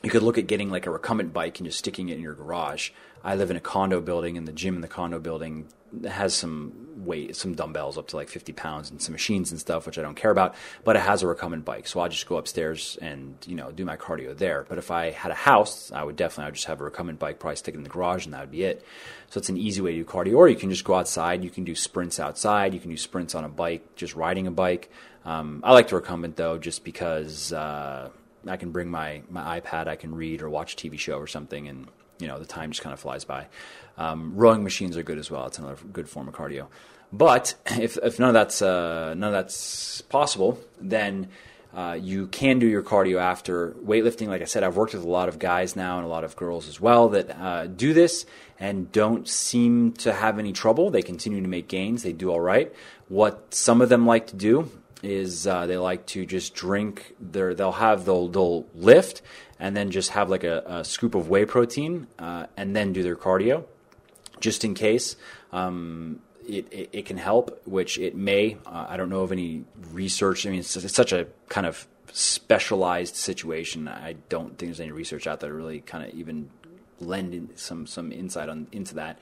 you 0.04 0.10
could 0.10 0.24
look 0.24 0.38
at 0.38 0.48
getting 0.48 0.70
like 0.70 0.86
a 0.86 0.92
recumbent 0.92 1.34
bike 1.34 1.60
and 1.60 1.68
just 1.68 1.80
sticking 1.80 2.10
it 2.10 2.16
in 2.16 2.22
your 2.22 2.34
garage. 2.34 2.92
I 3.24 3.36
live 3.36 3.50
in 3.50 3.58
a 3.58 3.62
condo 3.62 4.00
building, 4.00 4.38
and 4.38 4.48
the 4.48 4.52
gym 4.52 4.76
in 4.76 4.82
the 4.82 4.88
condo 4.88 5.20
building 5.20 5.68
has 6.08 6.34
some 6.34 6.74
weight, 6.98 7.36
some 7.36 7.56
dumbbells 7.56 7.98
up 7.98 8.08
to 8.10 8.16
like 8.16 8.30
50 8.30 8.54
pounds, 8.54 8.92
and 8.92 9.02
some 9.02 9.14
machines 9.14 9.52
and 9.52 9.60
stuff, 9.60 9.86
which 9.86 9.98
I 9.98 10.02
don't 10.02 10.16
care 10.16 10.32
about. 10.32 10.56
But 10.84 10.96
it 10.96 11.02
has 11.02 11.24
a 11.24 11.28
recumbent 11.28 11.66
bike, 11.66 11.88
so 11.88 12.00
I'll 12.00 12.10
just 12.10 12.28
go 12.28 12.38
upstairs 12.38 12.98
and 13.02 13.36
you 13.48 13.56
know 13.56 13.72
do 13.72 13.86
my 13.86 13.98
cardio 13.98 14.38
there. 14.38 14.66
But 14.70 14.78
if 14.78 14.92
I 14.92 15.12
had 15.12 15.32
a 15.32 15.36
house, 15.36 15.92
I 15.92 16.04
would 16.04 16.16
definitely 16.16 16.44
I 16.44 16.48
would 16.48 16.56
just 16.56 16.68
have 16.68 16.80
a 16.80 16.84
recumbent 16.84 17.20
bike, 17.20 17.40
probably 17.40 17.56
stick 17.56 17.74
it 17.74 17.78
in 17.78 17.84
the 17.84 17.90
garage, 17.90 18.26
and 18.26 18.34
that 18.34 18.42
would 18.42 18.52
be 18.52 18.64
it. 18.64 18.86
So 19.30 19.40
it's 19.40 19.50
an 19.50 19.58
easy 19.58 19.82
way 19.82 19.92
to 19.94 19.98
do 19.98 20.06
cardio. 20.06 20.38
Or 20.38 20.48
you 20.48 20.56
can 20.56 20.70
just 20.70 20.84
go 20.84 20.94
outside. 20.94 21.44
You 21.44 21.50
can 21.50 21.64
do 21.64 21.76
sprints 21.76 22.20
outside. 22.20 22.74
You 22.74 22.80
can 22.80 22.92
do 22.92 22.98
sprints 22.98 23.36
on 23.36 23.44
a 23.44 23.50
bike, 23.50 23.96
just 23.96 24.16
riding 24.16 24.48
a 24.48 24.52
bike. 24.52 24.92
Um, 25.26 25.62
I 25.64 25.74
like 25.74 25.90
the 25.90 25.96
recumbent 25.96 26.36
though, 26.36 26.58
just 26.58 26.84
because. 26.84 27.52
Uh, 27.52 28.10
I 28.50 28.58
can 28.58 28.72
bring 28.72 28.90
my, 28.90 29.22
my 29.30 29.60
iPad, 29.60 29.88
I 29.88 29.96
can 29.96 30.16
read 30.16 30.42
or 30.42 30.50
watch 30.50 30.74
a 30.74 30.78
TV 30.78 30.98
show 30.98 31.18
or 31.18 31.28
something, 31.28 31.68
and 31.68 31.88
you 32.20 32.28
know 32.28 32.40
the 32.40 32.46
time 32.46 32.72
just 32.72 32.82
kind 32.82 32.94
of 32.94 33.00
flies 33.00 33.26
by. 33.26 33.48
Um, 33.98 34.34
rowing 34.36 34.64
machines 34.64 34.98
are 34.98 35.04
good 35.04 35.18
as 35.18 35.32
well. 35.32 35.48
It's 35.48 35.58
another 35.58 35.78
good 35.92 36.10
form 36.10 36.28
of 36.28 36.34
cardio. 36.34 36.68
But 37.12 37.56
if, 37.66 37.98
if 37.98 38.20
none 38.20 38.30
of 38.30 38.34
that's 38.34 38.62
uh, 38.62 39.14
none 39.16 39.30
of 39.30 39.34
that's 39.34 40.02
possible, 40.02 40.60
then 40.80 41.30
uh, 41.74 41.98
you 42.00 42.28
can 42.28 42.60
do 42.60 42.68
your 42.68 42.82
cardio 42.82 43.20
after 43.22 43.72
weightlifting. 43.74 44.28
Like 44.28 44.42
I 44.42 44.46
said, 44.46 44.64
I've 44.64 44.78
worked 44.78 44.94
with 44.94 45.04
a 45.04 45.08
lot 45.08 45.30
of 45.30 45.38
guys 45.38 45.76
now 45.76 45.98
and 45.98 46.06
a 46.06 46.10
lot 46.10 46.24
of 46.24 46.36
girls 46.36 46.68
as 46.68 46.80
well 46.80 47.10
that 47.10 47.30
uh, 47.30 47.68
do 47.68 47.94
this 47.94 48.26
and 48.60 48.92
don't 48.92 49.28
seem 49.28 49.92
to 49.94 50.14
have 50.14 50.40
any 50.40 50.54
trouble. 50.54 50.90
They 50.90 51.04
continue 51.04 51.42
to 51.42 51.48
make 51.48 51.68
gains. 51.68 52.04
They 52.04 52.14
do 52.14 52.32
all 52.32 52.40
right. 52.40 52.74
What 53.10 53.54
some 53.54 53.82
of 53.82 53.90
them 53.90 54.06
like 54.06 54.28
to 54.28 54.36
do 54.36 54.72
is 55.04 55.46
uh, 55.46 55.68
they 55.68 55.78
like 55.78 56.06
to 56.08 56.26
just 56.26 56.56
drink 56.56 57.16
their 57.20 57.54
they'll 57.54 57.72
have 57.72 58.06
they'll 58.06 58.28
they'll 58.28 58.66
lift 58.74 59.22
and 59.60 59.76
then 59.76 59.92
just 59.92 60.12
have 60.12 60.30
like 60.30 60.44
a, 60.44 60.64
a 60.66 60.84
scoop 60.84 61.16
of 61.16 61.30
whey 61.30 61.46
protein 61.46 62.08
uh, 62.20 62.48
and 62.56 62.76
then 62.76 62.94
do 62.94 63.04
their 63.04 63.16
cardio 63.16 63.64
just 64.40 64.64
in 64.64 64.74
case 64.74 65.16
um, 65.52 66.20
it, 66.48 66.72
it, 66.72 66.90
it, 66.94 67.06
can 67.06 67.18
help 67.18 67.62
which 67.66 67.98
it 67.98 68.16
may. 68.16 68.58
Uh, 68.66 68.86
i 68.90 68.98
don't 68.98 69.10
know 69.10 69.22
of 69.22 69.32
any 69.32 69.64
research. 69.92 70.46
I 70.46 70.50
mean 70.50 70.60
it's, 70.60 70.76
it's, 70.76 70.94
such 70.94 71.12
a 71.12 71.28
kind 71.50 71.68
of 71.68 71.88
specialized 72.12 73.16
situation. 73.16 73.88
I 73.88 74.16
don't 74.30 74.58
think 74.58 74.70
there's 74.70 74.80
any 74.80 74.92
research 74.92 75.28
out 75.28 75.40
there 75.40 75.54
really 75.54 75.82
kind 75.82 76.06
of 76.06 76.14
even 76.14 76.50
lend 77.00 77.52
some 77.56 77.86
some 77.86 78.12
insight 78.12 78.50
on 78.50 78.68
into 78.72 78.96
that 78.96 79.20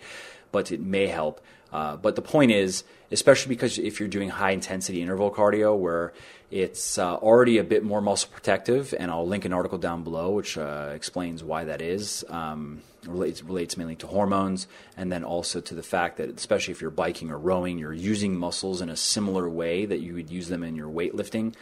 but 0.55 0.71
it 0.71 0.81
may 0.81 1.07
help 1.07 1.35
uh, 1.75 1.97
but 1.97 2.15
the 2.15 2.21
point 2.21 2.51
is, 2.51 2.85
especially 3.11 3.49
because 3.49 3.77
if 3.77 3.99
you're 3.99 4.07
doing 4.07 4.29
high 4.29 4.51
intensity 4.51 5.01
interval 5.01 5.29
cardio 5.29 5.77
where 5.77 6.13
it's 6.49 6.97
uh, 6.97 7.15
already 7.15 7.57
a 7.57 7.65
bit 7.65 7.83
more 7.83 7.99
muscle 7.99 8.29
protective, 8.31 8.93
and 8.97 9.11
I'll 9.11 9.27
link 9.27 9.43
an 9.43 9.51
article 9.51 9.77
down 9.77 10.03
below 10.03 10.31
which 10.31 10.57
uh, 10.57 10.91
explains 10.95 11.43
why 11.43 11.65
that 11.65 11.81
is. 11.81 12.23
Um, 12.29 12.81
relates, 13.05 13.43
relates 13.43 13.75
mainly 13.75 13.97
to 13.97 14.07
hormones, 14.07 14.67
and 14.95 15.11
then 15.11 15.25
also 15.25 15.59
to 15.59 15.75
the 15.75 15.83
fact 15.83 16.15
that, 16.17 16.29
especially 16.29 16.71
if 16.71 16.81
you're 16.81 16.91
biking 16.91 17.29
or 17.29 17.37
rowing, 17.37 17.77
you're 17.77 17.93
using 17.93 18.37
muscles 18.37 18.79
in 18.79 18.89
a 18.89 18.95
similar 18.95 19.49
way 19.49 19.85
that 19.85 19.99
you 19.99 20.13
would 20.13 20.29
use 20.29 20.47
them 20.47 20.63
in 20.63 20.77
your 20.77 20.89
weightlifting. 20.89 21.53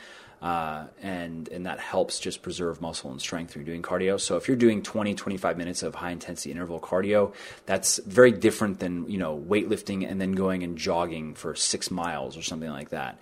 Uh, 0.44 0.88
and 1.02 1.48
and 1.48 1.66
that 1.66 1.80
helps 1.80 2.20
just 2.20 2.42
preserve 2.42 2.82
muscle 2.82 3.10
and 3.10 3.22
strength 3.22 3.54
through 3.54 3.64
doing 3.64 3.82
cardio. 3.82 4.20
So 4.20 4.36
if 4.36 4.50
you're 4.50 4.58
doing 4.58 4.84
20, 4.84 5.16
25 5.16 5.58
minutes 5.58 5.84
of 5.84 5.96
high 5.96 6.12
intensity 6.12 6.52
interval 6.52 6.82
cardio, 6.82 7.34
that's 7.66 8.00
very 8.00 8.34
different 8.34 8.80
than 8.80 9.10
you 9.10 9.18
know 9.18 9.40
weightlifting 9.40 10.06
and 10.06 10.20
then 10.20 10.34
going 10.34 10.64
and 10.64 10.78
jogging 10.78 11.34
for 11.34 11.56
six 11.56 11.90
miles 11.90 12.36
or 12.36 12.42
something 12.42 12.70
like 12.70 12.90
that. 12.90 13.22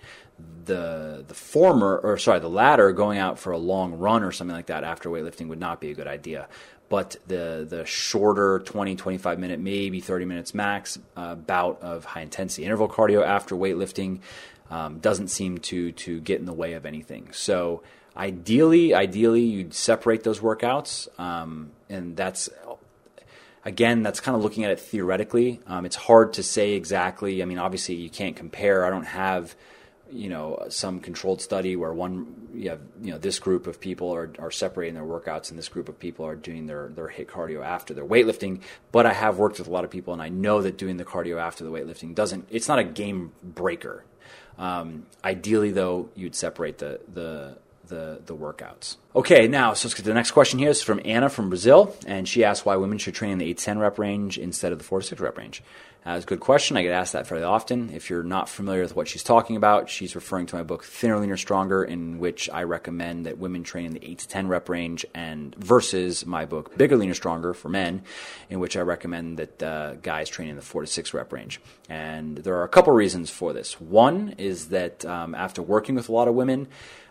The 0.64 1.24
the 1.28 1.34
former 1.34 1.96
or 1.98 2.18
sorry 2.18 2.40
the 2.40 2.50
latter 2.50 2.90
going 2.90 3.18
out 3.18 3.38
for 3.38 3.52
a 3.52 3.58
long 3.58 3.98
run 3.98 4.24
or 4.24 4.32
something 4.32 4.56
like 4.56 4.66
that 4.66 4.82
after 4.82 5.08
weightlifting 5.08 5.46
would 5.46 5.60
not 5.60 5.80
be 5.80 5.92
a 5.92 5.94
good 5.94 6.08
idea 6.08 6.48
but 6.88 7.16
the 7.28 7.64
the 7.68 7.84
shorter 7.84 8.58
20 8.58 8.96
25 8.96 9.38
minute 9.38 9.60
maybe 9.60 10.00
30 10.00 10.24
minutes 10.24 10.52
max 10.52 10.98
uh, 11.16 11.36
bout 11.36 11.80
of 11.80 12.04
high 12.04 12.22
intensity 12.22 12.64
interval 12.64 12.88
cardio 12.88 13.24
after 13.24 13.54
weightlifting 13.54 14.18
um, 14.72 14.98
doesn't 15.00 15.28
seem 15.28 15.58
to 15.58 15.92
to 15.92 16.18
get 16.20 16.40
in 16.40 16.46
the 16.46 16.52
way 16.52 16.72
of 16.72 16.86
anything. 16.86 17.28
So 17.32 17.82
ideally, 18.16 18.94
ideally 18.94 19.42
you'd 19.42 19.74
separate 19.74 20.24
those 20.24 20.40
workouts, 20.40 21.08
um, 21.20 21.72
and 21.90 22.16
that's 22.16 22.48
again 23.66 24.02
that's 24.02 24.18
kind 24.18 24.34
of 24.34 24.42
looking 24.42 24.64
at 24.64 24.70
it 24.70 24.80
theoretically. 24.80 25.60
Um, 25.66 25.84
it's 25.84 25.96
hard 25.96 26.32
to 26.34 26.42
say 26.42 26.72
exactly. 26.72 27.42
I 27.42 27.44
mean, 27.44 27.58
obviously 27.58 27.96
you 27.96 28.08
can't 28.08 28.34
compare. 28.34 28.86
I 28.86 28.90
don't 28.90 29.04
have 29.04 29.54
you 30.12 30.28
know 30.28 30.66
some 30.68 31.00
controlled 31.00 31.40
study 31.40 31.74
where 31.74 31.92
one 31.92 32.50
you 32.54 32.70
have 32.70 32.80
you 33.00 33.10
know 33.12 33.18
this 33.18 33.38
group 33.38 33.66
of 33.66 33.80
people 33.80 34.14
are, 34.14 34.30
are 34.38 34.50
separating 34.50 34.94
their 34.94 35.04
workouts 35.04 35.50
and 35.50 35.58
this 35.58 35.68
group 35.68 35.88
of 35.88 35.98
people 35.98 36.26
are 36.26 36.36
doing 36.36 36.66
their 36.66 36.88
their 36.88 37.08
HIIT 37.08 37.26
cardio 37.26 37.64
after 37.64 37.94
their 37.94 38.04
weightlifting. 38.04 38.60
But 38.92 39.06
i 39.06 39.12
have 39.12 39.38
worked 39.38 39.58
with 39.58 39.68
a 39.68 39.70
lot 39.70 39.84
of 39.84 39.90
people 39.90 40.12
and 40.12 40.22
i 40.22 40.28
know 40.28 40.62
that 40.62 40.76
doing 40.76 40.96
the 40.96 41.04
cardio 41.04 41.40
after 41.40 41.64
the 41.64 41.70
weightlifting 41.70 42.14
doesn't 42.14 42.46
it's 42.50 42.68
not 42.68 42.78
a 42.78 42.84
game 42.84 43.32
breaker. 43.42 44.04
Um, 44.58 45.06
ideally, 45.24 45.70
though, 45.70 46.10
you'd 46.14 46.34
separate 46.34 46.78
the, 46.78 47.00
the 47.12 47.56
the 47.86 48.20
the 48.24 48.34
workouts. 48.34 48.96
Okay, 49.14 49.46
now, 49.46 49.74
so 49.74 49.86
let's 49.86 49.94
get 49.94 50.04
to 50.04 50.08
the 50.08 50.14
next 50.14 50.30
question 50.30 50.58
here. 50.58 50.70
It's 50.70 50.82
from 50.82 51.00
Anna 51.04 51.28
from 51.28 51.50
Brazil, 51.50 51.94
and 52.06 52.26
she 52.26 52.44
asked 52.44 52.64
why 52.64 52.76
women 52.76 52.98
should 52.98 53.14
train 53.14 53.32
in 53.32 53.38
the 53.38 53.50
8 53.50 53.58
10 53.58 53.78
rep 53.78 53.98
range 53.98 54.38
instead 54.38 54.72
of 54.72 54.78
the 54.78 54.84
4 54.84 55.02
6 55.02 55.20
rep 55.20 55.36
range. 55.36 55.62
That's 56.04 56.24
a 56.24 56.26
good 56.26 56.40
question. 56.40 56.76
I 56.76 56.82
get 56.82 56.90
asked 56.90 57.12
that 57.12 57.28
fairly 57.28 57.44
often. 57.44 57.90
If 57.90 58.10
you're 58.10 58.24
not 58.24 58.48
familiar 58.48 58.82
with 58.82 58.96
what 58.96 59.06
she's 59.06 59.22
talking 59.22 59.54
about, 59.54 59.88
she's 59.88 60.16
referring 60.16 60.46
to 60.46 60.56
my 60.56 60.64
book 60.64 60.82
Thinner, 60.82 61.18
Leaner, 61.18 61.36
Stronger, 61.36 61.84
in 61.84 62.18
which 62.18 62.50
I 62.50 62.64
recommend 62.64 63.26
that 63.26 63.38
women 63.38 63.62
train 63.62 63.86
in 63.86 63.92
the 63.92 64.04
8 64.04 64.18
to 64.18 64.28
10 64.28 64.48
rep 64.48 64.68
range, 64.68 65.06
and 65.14 65.54
versus 65.54 66.26
my 66.26 66.44
book 66.44 66.76
Bigger, 66.76 66.96
Leaner, 66.96 67.14
Stronger 67.14 67.54
for 67.54 67.68
men, 67.68 68.02
in 68.50 68.58
which 68.58 68.76
I 68.76 68.80
recommend 68.80 69.36
that 69.38 69.62
uh, 69.62 69.94
guys 69.94 70.28
train 70.28 70.48
in 70.48 70.56
the 70.56 70.62
4 70.62 70.82
to 70.82 70.86
6 70.88 71.14
rep 71.14 71.32
range. 71.32 71.60
And 71.88 72.38
there 72.38 72.56
are 72.56 72.64
a 72.64 72.68
couple 72.68 72.92
reasons 72.92 73.30
for 73.30 73.52
this. 73.52 73.80
One 73.80 74.34
is 74.38 74.68
that 74.68 75.04
um, 75.04 75.36
after 75.36 75.62
working 75.62 75.94
with 75.94 76.08
a 76.08 76.12
lot 76.12 76.26
of 76.26 76.34
women, 76.34 76.66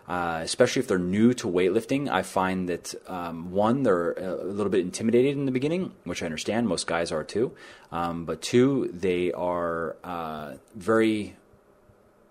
uh, 0.08 0.40
especially 0.42 0.80
if 0.80 0.88
they're 0.88 0.98
new 0.98 1.32
to 1.34 1.46
weightlifting, 1.46 2.10
I 2.10 2.22
find 2.22 2.68
that 2.68 2.94
um, 3.08 3.52
one, 3.52 3.82
they're 3.84 4.12
a 4.12 4.44
little 4.44 4.70
bit 4.70 4.80
intimidated 4.80 5.36
in 5.36 5.46
the 5.46 5.52
beginning, 5.52 5.92
which 6.04 6.22
I 6.22 6.26
understand 6.26 6.68
most 6.68 6.86
guys 6.86 7.12
are 7.12 7.24
too. 7.24 7.52
Um, 7.92 8.24
but 8.24 8.42
two, 8.42 8.90
they 8.92 9.32
are 9.32 9.96
uh, 10.02 10.54
very 10.74 11.36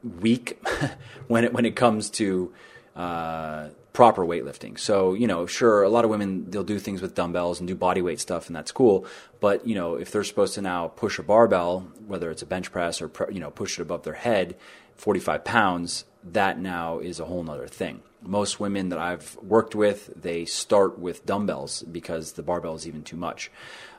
weak 0.03 0.61
when 1.27 1.45
it 1.45 1.53
when 1.53 1.65
it 1.65 1.75
comes 1.75 2.09
to 2.11 2.53
uh, 2.95 3.69
proper 3.93 4.25
weightlifting. 4.25 4.77
So 4.77 5.13
you 5.13 5.27
know, 5.27 5.45
sure, 5.45 5.83
a 5.83 5.89
lot 5.89 6.03
of 6.03 6.09
women 6.09 6.49
they'll 6.51 6.63
do 6.63 6.79
things 6.79 7.01
with 7.01 7.15
dumbbells 7.15 7.59
and 7.59 7.67
do 7.67 7.75
body 7.75 8.01
weight 8.01 8.19
stuff, 8.19 8.47
and 8.47 8.55
that's 8.55 8.71
cool. 8.71 9.05
But 9.39 9.65
you 9.65 9.75
know, 9.75 9.95
if 9.95 10.11
they're 10.11 10.23
supposed 10.25 10.55
to 10.55 10.61
now 10.61 10.89
push 10.89 11.19
a 11.19 11.23
barbell, 11.23 11.87
whether 12.05 12.29
it's 12.31 12.41
a 12.41 12.45
bench 12.45 12.71
press 12.71 13.01
or 13.01 13.09
you 13.31 13.39
know 13.39 13.49
push 13.49 13.79
it 13.79 13.81
above 13.81 14.03
their 14.03 14.13
head, 14.13 14.55
45 14.95 15.43
pounds, 15.43 16.05
that 16.23 16.59
now 16.59 16.99
is 16.99 17.19
a 17.19 17.25
whole 17.25 17.49
other 17.49 17.67
thing. 17.67 18.01
Most 18.21 18.59
women 18.59 18.89
that 18.89 18.99
I've 18.99 19.35
worked 19.41 19.73
with, 19.73 20.11
they 20.15 20.45
start 20.45 20.99
with 20.99 21.25
dumbbells 21.25 21.81
because 21.83 22.33
the 22.33 22.43
barbell 22.43 22.75
is 22.75 22.87
even 22.87 23.03
too 23.03 23.17
much. 23.17 23.49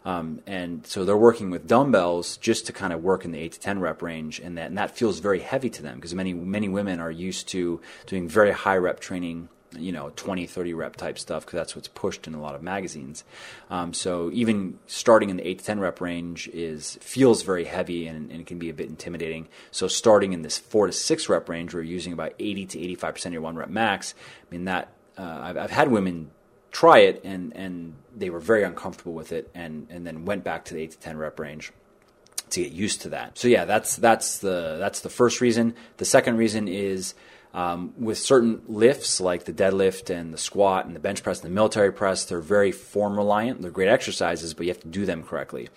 Um, 0.05 0.40
and 0.46 0.87
so 0.87 1.05
they're 1.05 1.16
working 1.16 1.50
with 1.50 1.66
dumbbells 1.66 2.37
just 2.37 2.66
to 2.66 2.72
kind 2.72 2.92
of 2.92 3.02
work 3.02 3.24
in 3.24 3.33
the 3.33 3.38
8 3.38 3.52
to 3.52 3.61
10 3.61 3.81
rep 3.81 4.02
range, 4.02 4.40
and 4.40 4.57
that, 4.59 4.66
and 4.66 4.78
that 4.78 4.96
feels 4.96 5.18
very 5.18 5.40
heavy 5.40 5.70
to 5.70 5.83
them 5.83 5.96
because 5.96 6.14
many, 6.14 6.33
many 6.33 6.68
women 6.68 7.00
are 7.00 7.11
used 7.11 7.48
to 7.48 7.81
doing 8.07 8.28
very 8.28 8.52
high 8.52 8.76
rep 8.76 9.00
training 9.00 9.48
you 9.78 9.92
know 9.92 10.12
20 10.16 10.46
30 10.46 10.74
rep 10.74 10.96
type 10.96 11.18
stuff 11.18 11.44
because 11.44 11.56
that's 11.56 11.76
what's 11.76 11.88
pushed 11.88 12.26
in 12.26 12.35
a 12.35 12.40
lot 12.40 12.54
of 12.54 12.62
magazines. 12.62 13.24
Um, 13.70 13.92
so 13.92 14.30
even 14.32 14.78
starting 14.87 15.30
in 15.30 15.37
the 15.37 15.46
8 15.46 15.58
to 15.58 15.64
10 15.64 15.80
rep 15.80 16.00
range 16.00 16.48
is 16.48 16.98
feels 17.00 17.42
very 17.42 17.64
heavy 17.64 18.06
and, 18.06 18.30
and, 18.30 18.40
it 18.40 18.46
can 18.46 18.58
be 18.58 18.68
a 18.68 18.74
bit 18.74 18.88
intimidating. 18.88 19.48
So 19.70 19.88
starting 19.88 20.32
in 20.32 20.42
this 20.42 20.58
4 20.58 20.88
to 20.88 20.92
6 20.92 21.28
rep 21.28 21.48
range 21.48 21.74
where 21.74 21.82
you're 21.82 21.92
using 21.92 22.12
about 22.12 22.35
80 22.38 22.66
to 22.66 22.80
85 22.80 23.14
percent 23.14 23.32
of 23.32 23.35
your 23.35 23.42
one 23.42 23.56
rep 23.56 23.68
max. 23.68 24.14
I 24.18 24.54
mean 24.54 24.64
that 24.64 24.88
uh, 25.18 25.38
I've, 25.42 25.56
I've 25.56 25.70
had 25.70 25.90
women 25.90 26.30
try 26.70 26.98
it 27.00 27.20
and 27.24 27.54
and 27.54 27.94
they 28.16 28.30
were 28.30 28.40
very 28.40 28.64
uncomfortable 28.64 29.12
with 29.12 29.32
it 29.32 29.50
and 29.54 29.87
and 29.90 30.06
then 30.06 30.24
went 30.24 30.44
back 30.44 30.64
to 30.66 30.74
the 30.74 30.82
8 30.82 30.90
to 30.92 30.98
10 30.98 31.16
rep 31.16 31.38
range 31.38 31.72
to 32.50 32.62
get 32.62 32.72
used 32.72 33.02
to 33.02 33.11
that. 33.11 33.38
So 33.38 33.48
yeah 33.48 33.64
that's 33.64 33.96
that's 33.96 34.38
the 34.38 34.76
that's 34.78 35.00
the 35.00 35.11
first 35.11 35.40
reason. 35.40 35.74
The 35.98 36.04
second 36.04 36.37
reason 36.37 36.68
is 36.68 37.14
um, 37.54 37.92
with 37.98 38.18
certain 38.18 38.62
lifts 38.66 39.20
like 39.20 39.44
the 39.44 39.52
deadlift 39.52 40.08
and 40.08 40.32
the 40.32 40.38
squat 40.38 40.86
and 40.86 40.96
the 40.96 41.00
bench 41.00 41.22
press 41.22 41.40
and 41.40 41.50
the 41.50 41.54
military 41.54 41.92
press, 41.92 42.24
they're 42.24 42.40
very 42.40 42.72
form 42.72 43.16
reliant. 43.16 43.60
They're 43.60 43.70
great 43.70 43.88
exercises, 43.88 44.54
but 44.54 44.66
you 44.66 44.72
have 44.72 44.80
to 44.82 44.88
do 44.88 45.04
them 45.04 45.22
correctly. 45.22 45.68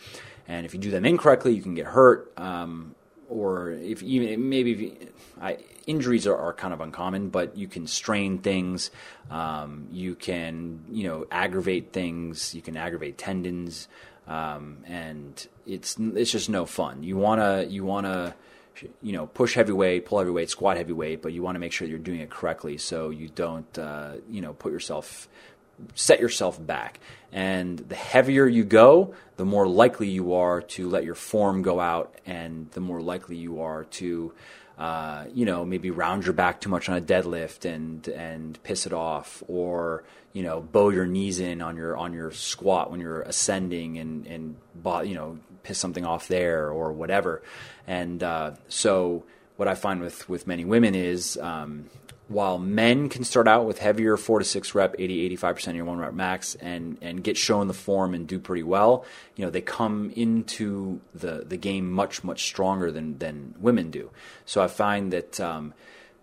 And 0.47 0.65
if 0.65 0.73
you 0.73 0.79
do 0.79 0.91
them 0.91 1.05
incorrectly, 1.05 1.53
you 1.53 1.61
can 1.61 1.75
get 1.75 1.87
hurt. 1.87 2.31
Um, 2.37 2.95
or 3.29 3.71
if 3.71 4.03
even 4.03 4.49
maybe 4.49 4.71
if 4.71 4.79
you, 4.79 4.95
I, 5.41 5.57
injuries 5.87 6.27
are, 6.27 6.37
are, 6.37 6.53
kind 6.53 6.73
of 6.73 6.81
uncommon, 6.81 7.29
but 7.29 7.57
you 7.57 7.67
can 7.67 7.87
strain 7.87 8.37
things. 8.37 8.91
Um, 9.29 9.87
you 9.91 10.15
can 10.15 10.83
you 10.91 11.07
know 11.07 11.25
aggravate 11.31 11.91
things. 11.91 12.53
You 12.53 12.61
can 12.61 12.77
aggravate 12.77 13.17
tendons, 13.17 13.87
um, 14.27 14.77
and 14.85 15.47
it's 15.65 15.97
it's 15.99 16.31
just 16.31 16.49
no 16.49 16.65
fun. 16.65 17.03
You 17.03 17.17
wanna 17.17 17.65
you 17.67 17.83
wanna 17.83 18.35
you 19.01 19.13
know, 19.13 19.27
push 19.27 19.53
heavyweight, 19.53 20.05
pull 20.05 20.19
heavyweight, 20.19 20.49
squat 20.49 20.77
heavyweight, 20.77 21.21
but 21.21 21.33
you 21.33 21.41
want 21.41 21.55
to 21.55 21.59
make 21.59 21.71
sure 21.71 21.87
you're 21.87 21.97
doing 21.97 22.19
it 22.19 22.29
correctly 22.29 22.77
so 22.77 23.09
you 23.09 23.29
don't, 23.29 23.77
uh, 23.77 24.13
you 24.29 24.41
know, 24.41 24.53
put 24.53 24.71
yourself, 24.71 25.27
set 25.93 26.19
yourself 26.19 26.63
back. 26.65 26.99
And 27.31 27.79
the 27.79 27.95
heavier 27.95 28.47
you 28.47 28.63
go, 28.63 29.13
the 29.37 29.45
more 29.45 29.67
likely 29.67 30.07
you 30.07 30.33
are 30.33 30.61
to 30.61 30.89
let 30.89 31.03
your 31.03 31.15
form 31.15 31.61
go 31.61 31.79
out, 31.79 32.15
and 32.25 32.71
the 32.71 32.79
more 32.79 33.01
likely 33.01 33.35
you 33.35 33.61
are 33.61 33.83
to, 33.83 34.33
uh, 34.77 35.25
you 35.33 35.45
know, 35.45 35.63
maybe 35.63 35.89
round 35.89 36.25
your 36.25 36.33
back 36.33 36.59
too 36.59 36.69
much 36.69 36.89
on 36.89 36.97
a 36.97 37.01
deadlift 37.01 37.65
and 37.65 38.07
and 38.09 38.61
piss 38.63 38.85
it 38.85 38.93
off, 38.93 39.41
or 39.47 40.03
you 40.33 40.43
know, 40.43 40.61
bow 40.61 40.89
your 40.89 41.05
knees 41.05 41.39
in 41.39 41.61
on 41.61 41.77
your 41.77 41.95
on 41.95 42.13
your 42.13 42.31
squat 42.31 42.91
when 42.91 42.99
you're 42.99 43.21
ascending 43.21 43.97
and 43.97 44.27
and 44.27 44.55
you 45.07 45.15
know 45.15 45.39
piss 45.63 45.79
something 45.79 46.05
off 46.05 46.27
there 46.27 46.69
or 46.69 46.91
whatever. 46.91 47.41
And 47.87 48.21
uh, 48.21 48.51
so 48.67 49.23
what 49.55 49.67
I 49.67 49.75
find 49.75 50.01
with 50.01 50.27
with 50.27 50.45
many 50.45 50.65
women 50.65 50.93
is 50.93 51.37
um, 51.37 51.89
while 52.27 52.57
men 52.57 53.07
can 53.09 53.23
start 53.23 53.47
out 53.47 53.65
with 53.65 53.79
heavier 53.79 54.17
four 54.17 54.39
to 54.39 54.45
six 54.45 54.73
rep, 54.73 54.95
80, 54.97 55.37
85% 55.37 55.67
of 55.67 55.75
your 55.75 55.85
one 55.85 55.99
rep 55.99 56.13
max 56.13 56.55
and, 56.55 56.97
and 57.01 57.23
get 57.23 57.37
shown 57.37 57.67
the 57.67 57.73
form 57.73 58.13
and 58.13 58.27
do 58.27 58.39
pretty 58.39 58.63
well, 58.63 59.05
you 59.35 59.45
know, 59.45 59.51
they 59.51 59.61
come 59.61 60.11
into 60.15 61.01
the, 61.13 61.43
the 61.47 61.57
game 61.57 61.91
much, 61.91 62.23
much 62.23 62.45
stronger 62.45 62.91
than, 62.91 63.19
than 63.19 63.53
women 63.59 63.91
do. 63.91 64.09
So 64.45 64.61
I 64.61 64.67
find 64.67 65.13
that 65.13 65.39
um, 65.39 65.73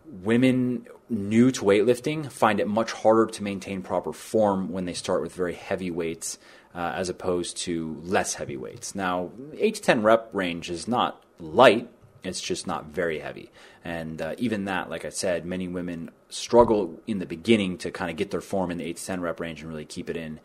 women 0.06 0.86
new 1.08 1.50
to 1.52 1.62
weightlifting 1.62 2.30
find 2.30 2.58
it 2.58 2.66
much 2.66 2.92
harder 2.92 3.26
to 3.26 3.42
maintain 3.42 3.82
proper 3.82 4.12
form 4.12 4.70
when 4.70 4.86
they 4.86 4.94
start 4.94 5.22
with 5.22 5.32
very 5.32 5.54
heavy 5.54 5.90
weights 5.90 6.38
uh, 6.74 6.92
as 6.94 7.08
opposed 7.08 7.56
to 7.58 8.00
less 8.02 8.34
heavy 8.34 8.56
weights. 8.56 8.94
Now, 8.94 9.30
8 9.56 9.74
to 9.74 9.82
10 9.82 10.02
rep 10.02 10.30
range 10.32 10.70
is 10.70 10.88
not 10.88 11.22
light, 11.38 11.88
it's 12.24 12.40
just 12.40 12.66
not 12.66 12.86
very 12.86 13.18
heavy. 13.18 13.50
And 13.84 14.22
uh, 14.22 14.34
even 14.38 14.66
that, 14.66 14.88
like 14.88 15.04
I 15.04 15.08
said, 15.08 15.44
many 15.44 15.68
women 15.68 16.10
struggle 16.28 17.00
in 17.06 17.18
the 17.18 17.26
beginning 17.26 17.78
to 17.78 17.90
kind 17.90 18.10
of 18.10 18.16
get 18.16 18.30
their 18.30 18.40
form 18.40 18.70
in 18.70 18.78
the 18.78 18.84
8 18.84 18.96
to 18.96 19.06
10 19.06 19.20
rep 19.20 19.40
range 19.40 19.60
and 19.60 19.68
really 19.68 19.84
keep 19.84 20.08
it 20.08 20.16
in. 20.16 20.40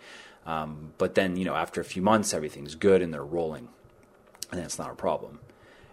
Um, 0.46 0.94
but 0.98 1.16
then, 1.16 1.36
you 1.36 1.46
know, 1.46 1.56
after 1.56 1.82
a 1.82 1.86
few 1.86 2.02
months, 2.02 2.34
everything's 2.34 2.76
good 2.76 3.02
and 3.02 3.14
they're 3.14 3.24
rolling. 3.24 3.68
And 4.52 4.62
that's 4.62 4.80
not 4.80 4.92
a 4.92 4.96
problem. 4.96 5.40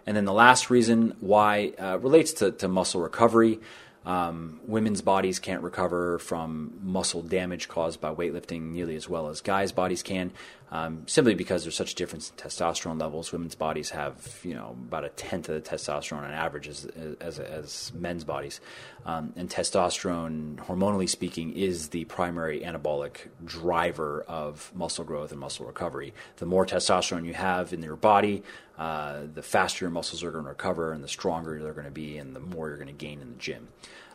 And 0.05 0.15
then 0.15 0.25
the 0.25 0.33
last 0.33 0.69
reason 0.69 1.15
why 1.19 1.73
uh, 1.79 1.99
relates 1.99 2.31
to, 2.33 2.51
to 2.53 2.67
muscle 2.67 3.01
recovery. 3.01 3.59
Um, 4.05 4.59
women's 4.67 5.01
bodies 5.01 5.39
can't 5.39 5.63
recover 5.63 6.19
from 6.19 6.79
muscle 6.83 7.23
damage 7.23 7.67
caused 7.67 7.99
by 7.99 8.13
weightlifting 8.13 8.71
nearly 8.71 8.95
as 8.95 9.09
well 9.09 9.29
as 9.29 9.41
guys' 9.41 9.71
bodies 9.71 10.03
can, 10.03 10.31
um, 10.71 11.03
simply 11.07 11.33
because 11.33 11.63
there's 11.63 11.75
such 11.75 11.93
a 11.93 11.95
difference 11.95 12.29
in 12.29 12.35
testosterone 12.35 13.01
levels. 13.01 13.31
Women's 13.31 13.55
bodies 13.55 13.89
have, 13.89 14.39
you 14.43 14.53
know, 14.53 14.75
about 14.87 15.05
a 15.05 15.09
tenth 15.09 15.49
of 15.49 15.55
the 15.55 15.69
testosterone 15.69 16.23
on 16.23 16.31
average 16.31 16.67
as, 16.67 16.85
as, 17.19 17.39
as 17.39 17.91
men's 17.95 18.23
bodies. 18.23 18.61
Um, 19.05 19.33
and 19.35 19.49
testosterone, 19.49 20.55
hormonally 20.57 21.09
speaking, 21.09 21.53
is 21.53 21.89
the 21.89 22.05
primary 22.05 22.61
anabolic 22.61 23.27
driver 23.43 24.23
of 24.27 24.71
muscle 24.75 25.03
growth 25.03 25.31
and 25.31 25.39
muscle 25.39 25.65
recovery. 25.65 26.13
The 26.37 26.45
more 26.45 26.65
testosterone 26.65 27.25
you 27.25 27.33
have 27.33 27.73
in 27.73 27.81
your 27.81 27.95
body, 27.95 28.43
uh, 28.77 29.21
the 29.33 29.41
faster 29.41 29.85
your 29.85 29.91
muscles 29.91 30.23
are 30.23 30.31
going 30.31 30.43
to 30.43 30.49
recover 30.49 30.91
and 30.91 31.03
the 31.03 31.07
stronger 31.07 31.59
they're 31.61 31.73
going 31.73 31.85
to 31.85 31.91
be 31.91 32.17
and 32.17 32.35
the 32.35 32.39
more 32.39 32.67
you're 32.67 32.77
going 32.77 32.87
to 32.87 32.93
gain 32.93 33.21
in 33.21 33.29
the 33.29 33.37
gym. 33.37 33.67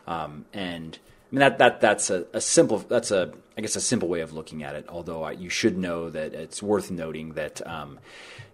Um, 0.07 0.45
and 0.53 0.97
I 1.31 1.35
mean 1.35 1.39
that 1.39 1.57
that 1.59 1.81
that's 1.81 2.09
a, 2.09 2.25
a, 2.33 2.41
simple 2.41 2.79
that's 2.79 3.11
a 3.11 3.31
I 3.57 3.61
guess 3.61 3.75
a 3.75 3.81
simple 3.81 4.07
way 4.09 4.21
of 4.21 4.33
looking 4.33 4.63
at 4.63 4.75
it. 4.75 4.85
Although 4.89 5.23
I, 5.23 5.31
you 5.31 5.49
should 5.49 5.77
know 5.77 6.09
that 6.09 6.33
it's 6.33 6.61
worth 6.61 6.91
noting 6.91 7.33
that 7.33 7.65
um, 7.65 7.99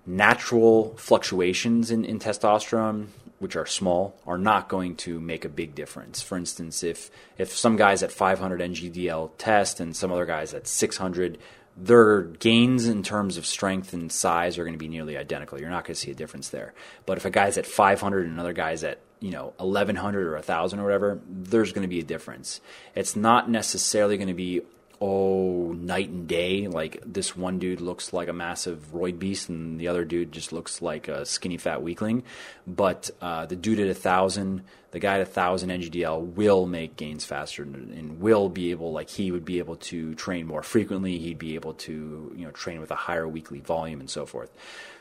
natural 0.06 0.94
fluctuations 0.98 1.92
in, 1.92 2.06
in 2.06 2.20
testosterone, 2.20 3.08
which 3.40 3.56
are 3.56 3.66
small, 3.66 4.16
are 4.26 4.38
not 4.38 4.70
going 4.70 4.96
to 4.98 5.20
make 5.20 5.44
a 5.44 5.50
big 5.50 5.76
difference. 5.76 6.22
For 6.22 6.38
instance, 6.38 6.84
if 6.84 7.10
if 7.38 7.52
some 7.52 7.76
guys 7.76 8.04
at 8.04 8.12
500 8.12 8.62
NGDL 8.62 9.32
test 9.38 9.80
and 9.80 9.96
some 9.96 10.12
other 10.12 10.26
guys 10.26 10.54
at 10.54 10.68
600 10.68 11.38
their 11.78 12.24
gains 12.24 12.88
in 12.88 13.04
terms 13.04 13.38
of 13.38 13.46
strength 13.46 13.94
and 13.94 14.12
size 14.12 14.58
are 14.58 14.64
going 14.64 14.74
to 14.74 14.80
be 14.80 14.88
nearly 14.88 15.16
identical. 15.16 15.60
You're 15.60 15.70
not 15.70 15.86
going 15.86 15.94
to 15.94 16.00
see 16.00 16.12
a 16.12 16.16
difference 16.16 16.50
there. 16.50 16.74
But 17.06 17.18
if 17.18 17.26
a 17.26 17.30
guy's 17.30 17.58
at 17.58 17.68
500 17.68 18.26
and 18.26 18.34
another 18.34 18.54
guy's 18.54 18.84
at 18.84 19.00
you 19.20 19.32
know 19.32 19.54
1100 19.58 20.28
or 20.28 20.34
1000 20.34 20.80
or 20.80 20.84
whatever, 20.84 21.20
there's 21.30 21.72
going 21.72 21.84
to 21.84 21.88
be 21.88 22.00
a 22.00 22.04
difference. 22.04 22.62
It's 22.96 23.16
not 23.16 23.50
necessarily 23.50 24.18
going 24.18 24.28
to 24.28 24.34
be 24.34 24.62
oh 25.00 25.74
night 25.74 26.10
and 26.10 26.28
day. 26.28 26.68
Like 26.68 27.02
this 27.06 27.36
one 27.36 27.60
dude 27.60 27.82
looks 27.82 28.14
like 28.14 28.28
a 28.28 28.34
massive 28.34 28.92
roid 28.94 29.20
beast, 29.20 29.50
and 29.50 29.80
the 29.80 29.88
other 29.88 30.06
dude 30.06 30.32
just 30.32 30.52
looks 30.52 30.82
like 30.82 31.08
a 31.08 31.26
skinny 31.26 31.58
fat 31.58 31.82
weakling. 31.82 32.24
But 32.66 33.10
uh, 33.22 33.46
the 33.46 33.56
dude 33.56 33.80
at 33.80 33.88
a 33.88 33.94
thousand, 33.94 34.64
the 34.92 35.00
guy 35.00 35.16
at 35.16 35.22
a 35.22 35.26
thousand 35.26 35.70
NGDL 35.70 36.34
will 36.34 36.66
make 36.66 36.96
gains 36.96 37.26
faster 37.26 37.64
and, 37.64 38.20
will 38.20 38.50
be 38.50 38.72
able, 38.72 38.92
like 38.92 39.10
he 39.10 39.32
would 39.32 39.46
be 39.46 39.60
able 39.60 39.76
to 39.76 40.16
train 40.16 40.48
more 40.48 40.64
frequently. 40.64 41.20
He'd 41.20 41.38
be 41.38 41.56
able 41.56 41.74
to 41.74 42.34
you 42.36 42.46
know 42.46 42.52
train 42.52 42.80
with 42.80 42.92
a 42.92 42.96
higher 42.96 43.28
weekly 43.28 43.60
volume 43.60 44.00
and 44.00 44.10
so 44.10 44.26
forth. 44.26 44.52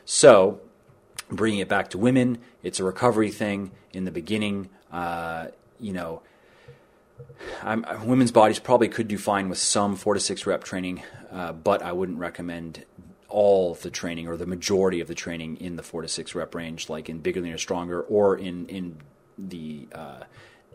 So 0.05 0.61
bringing 1.29 1.59
it 1.59 1.67
back 1.67 1.89
to 1.91 1.97
women, 1.97 2.39
it's 2.63 2.79
a 2.79 2.83
recovery 2.83 3.31
thing 3.31 3.71
in 3.93 4.05
the 4.05 4.11
beginning. 4.11 4.69
Uh, 4.91 5.47
you 5.79 5.93
know 5.93 6.21
I'm, 7.63 7.85
women's 8.05 8.31
bodies 8.31 8.59
probably 8.59 8.89
could 8.89 9.07
do 9.07 9.17
fine 9.17 9.49
with 9.49 9.57
some 9.57 9.95
four 9.95 10.13
to 10.13 10.19
six 10.19 10.45
rep 10.45 10.63
training, 10.63 11.03
uh, 11.31 11.53
but 11.53 11.81
I 11.81 11.91
wouldn't 11.91 12.19
recommend 12.19 12.85
all 13.29 13.71
of 13.71 13.81
the 13.81 13.89
training 13.89 14.27
or 14.27 14.37
the 14.37 14.45
majority 14.45 15.01
of 15.01 15.07
the 15.07 15.15
training 15.15 15.57
in 15.57 15.75
the 15.75 15.83
four 15.83 16.01
to 16.01 16.07
six 16.07 16.33
rep 16.35 16.55
range, 16.55 16.89
like 16.89 17.09
in 17.09 17.19
Bigger, 17.19 17.41
Leaner, 17.41 17.57
Stronger, 17.57 18.01
or 18.01 18.37
in 18.37 18.65
in 18.67 18.97
the 19.37 19.87
uh, 19.91 20.21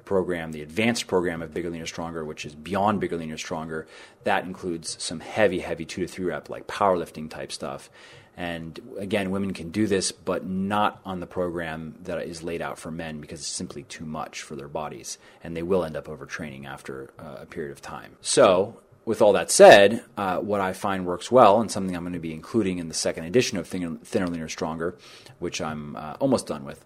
program, 0.05 0.52
the 0.52 0.62
advanced 0.62 1.07
program 1.07 1.42
of 1.42 1.55
Bigger, 1.55 1.70
Leaner, 1.70 1.87
Stronger, 1.87 2.24
which 2.24 2.44
is 2.44 2.55
beyond 2.55 3.00
Bigger, 3.00 3.16
Leaner, 3.16 3.38
Stronger. 3.38 3.87
That 4.24 4.44
includes 4.44 5.02
some 5.02 5.20
heavy, 5.20 5.61
heavy 5.61 5.85
two 5.85 6.02
to 6.02 6.09
three 6.09 6.26
rep, 6.26 6.50
like 6.50 6.66
powerlifting 6.66 7.31
type 7.31 7.52
stuff. 7.52 7.90
And 8.37 8.81
again, 8.99 9.31
women 9.31 9.53
can 9.53 9.71
do 9.71 9.87
this, 9.87 10.11
but 10.11 10.47
not 10.47 11.01
on 11.05 11.21
the 11.21 11.27
program 11.27 11.97
that 12.05 12.18
is 12.27 12.42
laid 12.42 12.62
out 12.62 12.79
for 12.79 12.90
men 12.90 13.21
because 13.21 13.40
it's 13.40 13.49
simply 13.49 13.83
too 13.83 14.07
much 14.07 14.42
for 14.42 14.57
their 14.57 14.68
bodies, 14.68 15.18
and 15.45 15.57
they 15.57 15.62
will 15.62 15.85
end 15.85 15.97
up 15.97 16.07
overtraining 16.07 16.64
after 16.66 17.11
uh, 17.18 17.37
a 17.40 17.47
period 17.47 17.73
of 17.73 17.83
time. 17.83 18.16
So, 18.23 18.79
with 19.05 19.21
all 19.21 19.33
that 19.35 19.51
said, 19.51 20.05
uh, 20.16 20.38
what 20.38 20.61
I 20.61 20.73
find 20.73 21.05
works 21.05 21.31
well, 21.31 21.61
and 21.61 21.71
something 21.71 21.95
I'm 21.95 22.05
going 22.05 22.12
to 22.14 22.21
be 22.21 22.33
including 22.33 22.79
in 22.79 22.88
the 22.88 22.95
second 22.95 23.25
edition 23.25 23.59
of 23.59 23.66
Thinner, 23.66 23.97
Thinner 24.03 24.29
Leaner, 24.29 24.49
Stronger, 24.49 24.97
which 25.38 25.61
I'm 25.61 25.97
uh, 25.97 26.14
almost 26.21 26.47
done 26.47 26.64
with, 26.64 26.85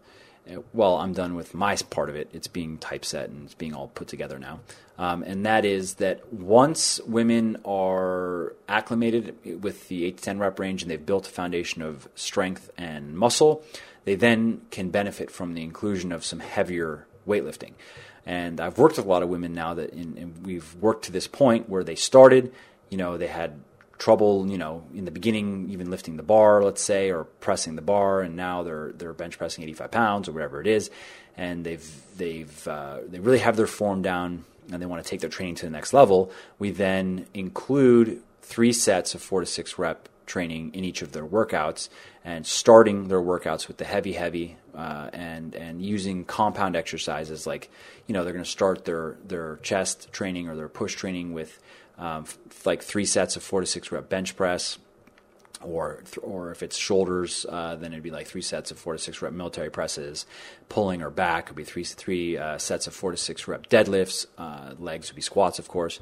well, 0.73 0.97
I'm 0.97 1.13
done 1.13 1.35
with 1.35 1.55
my 1.55 1.77
part 1.91 2.09
of 2.09 2.17
it. 2.17 2.29
It's 2.33 2.47
being 2.47 2.79
typeset 2.79 3.31
and 3.31 3.45
it's 3.45 3.55
being 3.55 3.75
all 3.75 3.89
put 3.89 4.09
together 4.09 4.39
now. 4.39 4.61
Um, 4.99 5.23
and 5.23 5.45
that 5.45 5.65
is 5.65 5.95
that 5.95 6.33
once 6.33 7.01
women 7.07 7.59
are 7.65 8.55
acclimated 8.69 9.63
with 9.63 9.89
the 9.89 10.05
8 10.07 10.17
to 10.17 10.23
10 10.23 10.39
rep 10.39 10.59
range 10.59 10.83
and 10.83 10.91
they've 10.91 11.05
built 11.05 11.27
a 11.27 11.31
foundation 11.31 11.83
of 11.83 12.09
strength 12.15 12.71
and 12.79 13.17
muscle, 13.17 13.63
they 14.05 14.15
then 14.15 14.63
can 14.71 14.91
benefit 14.91 15.31
from 15.31 15.55
the 15.55 15.63
inclusion 15.63 16.13
of 16.13 16.25
some 16.25 16.41
heavier 16.41 17.07
weightlifting. 17.27 17.73
And 18.25 18.61
I've 18.61 18.79
worked 18.79 18.97
with 18.97 19.07
a 19.07 19.09
lot 19.09 19.23
of 19.23 19.29
women 19.29 19.53
now 19.53 19.75
that 19.75 19.91
in 19.91 20.35
we've 20.43 20.75
worked 20.77 21.05
to 21.07 21.13
this 21.13 21.27
point 21.27 21.69
where 21.69 21.85
they 21.85 21.95
started, 21.95 22.53
you 22.91 22.97
know, 22.97 23.17
they 23.17 23.29
had 23.29 23.61
trouble, 23.99 24.49
you 24.49 24.59
know, 24.59 24.85
in 24.95 25.05
the 25.05 25.11
beginning, 25.11 25.69
even 25.71 25.91
lifting 25.91 26.17
the 26.17 26.23
bar, 26.23 26.63
let's 26.63 26.83
say, 26.83 27.11
or 27.11 27.25
pressing 27.25 27.77
the 27.77 27.83
bar, 27.83 28.21
and 28.21 28.37
now 28.37 28.63
they're 28.63 28.93
they're 28.93 29.13
bench 29.13 29.39
pressing 29.39 29.65
85 29.65 29.91
pounds 29.91 30.29
or 30.29 30.33
whatever 30.33 30.61
it 30.61 30.67
is, 30.67 30.91
and 31.37 31.65
they've 31.65 32.03
they've 32.17 32.69
uh, 32.69 32.99
they 33.07 33.19
really 33.19 33.39
have 33.39 33.57
their 33.57 33.67
form 33.67 34.03
down, 34.03 34.45
and 34.73 34.81
they 34.81 34.87
want 34.87 35.03
to 35.03 35.09
take 35.09 35.21
their 35.21 35.31
training 35.31 35.57
to 35.57 35.67
the 35.67 35.71
next 35.71 35.93
level. 35.93 36.31
We 36.59 36.71
then 36.71 37.27
include 37.35 38.23
three 38.43 38.73
sets 38.73 39.15
of 39.15 39.23
four 39.23 39.41
to 39.41 39.47
six 39.47 39.79
rep 39.79 40.09
training 40.27 40.75
in 40.75 40.85
each 40.85 41.03
of 41.03 41.13
their 41.13 41.27
workouts, 41.27 41.89
and 42.25 42.47
starting 42.47 43.09
their 43.09 43.21
workouts 43.21 43.69
with 43.69 43.77
the 43.77 43.85
heavy, 43.85 44.13
heavy, 44.13 44.57
uh, 44.75 45.11
and 45.13 45.55
and 45.55 45.83
using 45.83 46.25
compound 46.25 46.77
exercises 46.77 47.47
like, 47.47 47.71
you 48.07 48.13
know, 48.13 48.25
they're 48.25 48.33
going 48.33 48.45
to 48.45 48.51
start 48.51 48.85
their 48.85 49.17
their 49.25 49.57
chest 49.63 50.13
training 50.13 50.49
or 50.49 50.57
their 50.57 50.69
push 50.69 50.95
training 50.95 51.33
with 51.33 51.61
um, 51.99 52.25
f- 52.25 52.67
like 52.67 52.83
three 52.83 53.05
sets 53.05 53.37
of 53.37 53.43
four 53.43 53.61
to 53.61 53.67
six 53.67 53.91
rep 53.91 54.09
bench 54.09 54.37
press, 54.37 54.79
or 55.63 56.03
or 56.23 56.51
if 56.51 56.63
it's 56.63 56.77
shoulders, 56.77 57.47
uh, 57.49 57.77
then 57.77 57.93
it'd 57.93 58.03
be 58.03 58.11
like 58.11 58.27
three 58.27 58.43
sets 58.43 58.71
of 58.71 58.79
four 58.79 58.93
to 58.93 58.99
six 58.99 59.23
rep 59.23 59.33
military 59.33 59.71
presses. 59.71 60.27
Pulling 60.69 61.03
or 61.03 61.11
back 61.11 61.49
would 61.49 61.57
be 61.57 61.65
three 61.65 61.85
three 61.85 62.37
uh, 62.37 62.59
sets 62.59 62.87
of 62.87 62.95
four 62.95 63.11
to 63.11 63.17
six 63.17 63.49
rep 63.49 63.69
deadlifts. 63.69 64.27
Uh, 64.37 64.75
legs 64.79 65.11
would 65.11 65.17
be 65.17 65.23
squats, 65.23 65.59
of 65.59 65.69
course, 65.69 66.01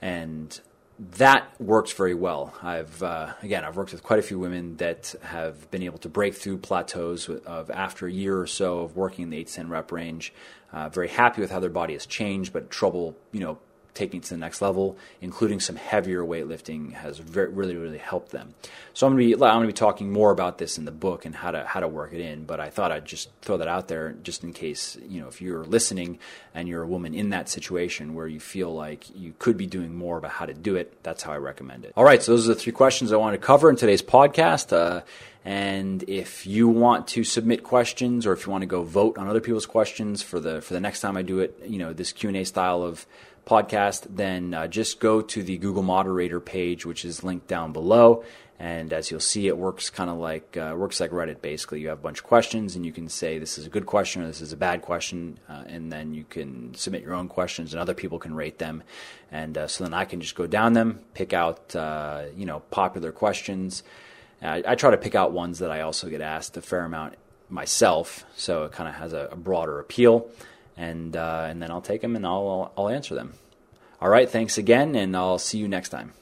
and 0.00 0.60
that 0.98 1.48
works 1.60 1.92
very 1.92 2.14
well. 2.14 2.54
I've 2.62 3.02
uh, 3.02 3.34
again 3.42 3.64
I've 3.64 3.76
worked 3.76 3.92
with 3.92 4.02
quite 4.02 4.18
a 4.18 4.22
few 4.22 4.38
women 4.38 4.76
that 4.78 5.14
have 5.22 5.70
been 5.70 5.82
able 5.82 5.98
to 5.98 6.08
break 6.08 6.34
through 6.34 6.58
plateaus 6.58 7.28
of 7.28 7.70
after 7.70 8.06
a 8.06 8.12
year 8.12 8.40
or 8.40 8.46
so 8.46 8.80
of 8.80 8.96
working 8.96 9.24
in 9.24 9.30
the 9.30 9.36
eight 9.36 9.48
to 9.48 9.54
ten 9.54 9.68
rep 9.68 9.92
range. 9.92 10.32
Uh, 10.72 10.88
very 10.88 11.08
happy 11.08 11.40
with 11.40 11.50
how 11.50 11.60
their 11.60 11.70
body 11.70 11.92
has 11.92 12.06
changed, 12.06 12.52
but 12.52 12.70
trouble 12.70 13.14
you 13.32 13.40
know 13.40 13.58
taking 13.96 14.20
it 14.20 14.24
to 14.24 14.30
the 14.34 14.38
next 14.38 14.62
level, 14.62 14.96
including 15.20 15.58
some 15.58 15.76
heavier 15.76 16.22
weightlifting, 16.22 16.92
has 16.92 17.18
very, 17.18 17.48
really 17.48 17.74
really 17.74 17.98
helped 17.98 18.30
them. 18.30 18.54
So 18.94 19.06
I'm 19.06 19.14
to 19.14 19.16
be 19.16 19.34
I'm 19.44 19.62
to 19.62 19.66
be 19.66 19.72
talking 19.72 20.12
more 20.12 20.30
about 20.30 20.58
this 20.58 20.78
in 20.78 20.84
the 20.84 20.92
book 20.92 21.24
and 21.24 21.34
how 21.34 21.50
to 21.50 21.64
how 21.64 21.80
to 21.80 21.88
work 21.88 22.12
it 22.12 22.20
in. 22.20 22.44
But 22.44 22.60
I 22.60 22.70
thought 22.70 22.92
I'd 22.92 23.04
just 23.04 23.30
throw 23.42 23.56
that 23.56 23.68
out 23.68 23.88
there 23.88 24.14
just 24.22 24.44
in 24.44 24.52
case 24.52 24.96
you 25.08 25.20
know 25.20 25.28
if 25.28 25.42
you're 25.42 25.64
listening 25.64 26.18
and 26.54 26.68
you're 26.68 26.82
a 26.82 26.86
woman 26.86 27.14
in 27.14 27.30
that 27.30 27.48
situation 27.48 28.14
where 28.14 28.26
you 28.26 28.40
feel 28.40 28.72
like 28.72 29.04
you 29.16 29.34
could 29.38 29.56
be 29.56 29.66
doing 29.66 29.94
more 29.94 30.18
about 30.18 30.30
how 30.30 30.46
to 30.46 30.54
do 30.54 30.76
it. 30.76 31.02
That's 31.02 31.22
how 31.22 31.32
I 31.32 31.38
recommend 31.38 31.84
it. 31.84 31.92
All 31.96 32.04
right, 32.04 32.22
so 32.22 32.32
those 32.32 32.48
are 32.48 32.54
the 32.54 32.60
three 32.60 32.72
questions 32.72 33.12
I 33.12 33.16
want 33.16 33.34
to 33.34 33.38
cover 33.38 33.70
in 33.70 33.76
today's 33.76 34.02
podcast. 34.02 34.72
Uh, 34.72 35.02
and 35.46 36.02
if 36.08 36.44
you 36.44 36.66
want 36.66 37.06
to 37.08 37.22
submit 37.22 37.62
questions, 37.62 38.26
or 38.26 38.32
if 38.32 38.46
you 38.46 38.50
want 38.50 38.62
to 38.62 38.66
go 38.66 38.82
vote 38.82 39.16
on 39.16 39.28
other 39.28 39.40
people's 39.40 39.64
questions 39.64 40.20
for 40.20 40.40
the 40.40 40.60
for 40.60 40.74
the 40.74 40.80
next 40.80 41.00
time 41.00 41.16
I 41.16 41.22
do 41.22 41.38
it, 41.38 41.56
you 41.64 41.78
know 41.78 41.92
this 41.92 42.12
Q 42.12 42.30
and 42.30 42.36
A 42.36 42.44
style 42.44 42.82
of 42.82 43.06
podcast, 43.46 44.06
then 44.10 44.52
uh, 44.52 44.66
just 44.66 45.00
go 45.00 45.22
to 45.22 45.42
the 45.42 45.56
Google 45.58 45.82
Moderator 45.82 46.40
page, 46.40 46.84
which 46.84 47.04
is 47.04 47.22
linked 47.22 47.46
down 47.46 47.72
below. 47.72 48.24
And 48.58 48.92
as 48.92 49.10
you'll 49.10 49.20
see, 49.20 49.48
it 49.48 49.56
works 49.56 49.90
kind 49.90 50.08
of 50.08 50.16
like 50.16 50.56
uh, 50.56 50.74
works 50.76 50.98
like 50.98 51.10
Reddit. 51.10 51.42
Basically, 51.42 51.80
you 51.80 51.88
have 51.88 51.98
a 51.98 52.02
bunch 52.02 52.20
of 52.20 52.24
questions, 52.24 52.74
and 52.74 52.86
you 52.86 52.92
can 52.92 53.08
say 53.08 53.38
this 53.38 53.58
is 53.58 53.66
a 53.66 53.68
good 53.68 53.84
question 53.84 54.22
or 54.22 54.26
this 54.26 54.40
is 54.40 54.52
a 54.52 54.56
bad 54.56 54.80
question, 54.80 55.38
uh, 55.48 55.64
and 55.66 55.92
then 55.92 56.14
you 56.14 56.24
can 56.24 56.74
submit 56.74 57.02
your 57.02 57.12
own 57.12 57.28
questions, 57.28 57.74
and 57.74 57.80
other 57.80 57.92
people 57.92 58.18
can 58.18 58.34
rate 58.34 58.58
them. 58.58 58.82
And 59.30 59.58
uh, 59.58 59.66
so 59.68 59.84
then 59.84 59.92
I 59.92 60.06
can 60.06 60.22
just 60.22 60.34
go 60.34 60.46
down 60.46 60.72
them, 60.72 61.00
pick 61.12 61.34
out 61.34 61.76
uh, 61.76 62.24
you 62.34 62.46
know 62.46 62.60
popular 62.70 63.12
questions. 63.12 63.82
I, 64.40 64.62
I, 64.66 64.74
try 64.74 64.90
to 64.90 64.98
pick 64.98 65.14
out 65.14 65.32
ones 65.32 65.58
that 65.58 65.70
I 65.70 65.82
also 65.82 66.08
get 66.08 66.20
asked 66.20 66.56
a 66.56 66.62
fair 66.62 66.84
amount 66.84 67.16
myself, 67.50 68.24
so 68.36 68.64
it 68.64 68.72
kind 68.72 68.88
of 68.88 68.94
has 68.94 69.12
a, 69.12 69.28
a 69.32 69.36
broader 69.36 69.78
appeal 69.78 70.30
and 70.76 71.16
uh, 71.16 71.46
and 71.48 71.62
then 71.62 71.70
I'll 71.70 71.80
take 71.80 72.02
them 72.02 72.16
and 72.16 72.26
I'll 72.26 72.72
I'll 72.76 72.88
answer 72.88 73.14
them. 73.14 73.34
All 74.00 74.08
right, 74.08 74.28
thanks 74.28 74.58
again, 74.58 74.94
and 74.94 75.16
I'll 75.16 75.38
see 75.38 75.58
you 75.58 75.68
next 75.68 75.88
time. 75.88 76.12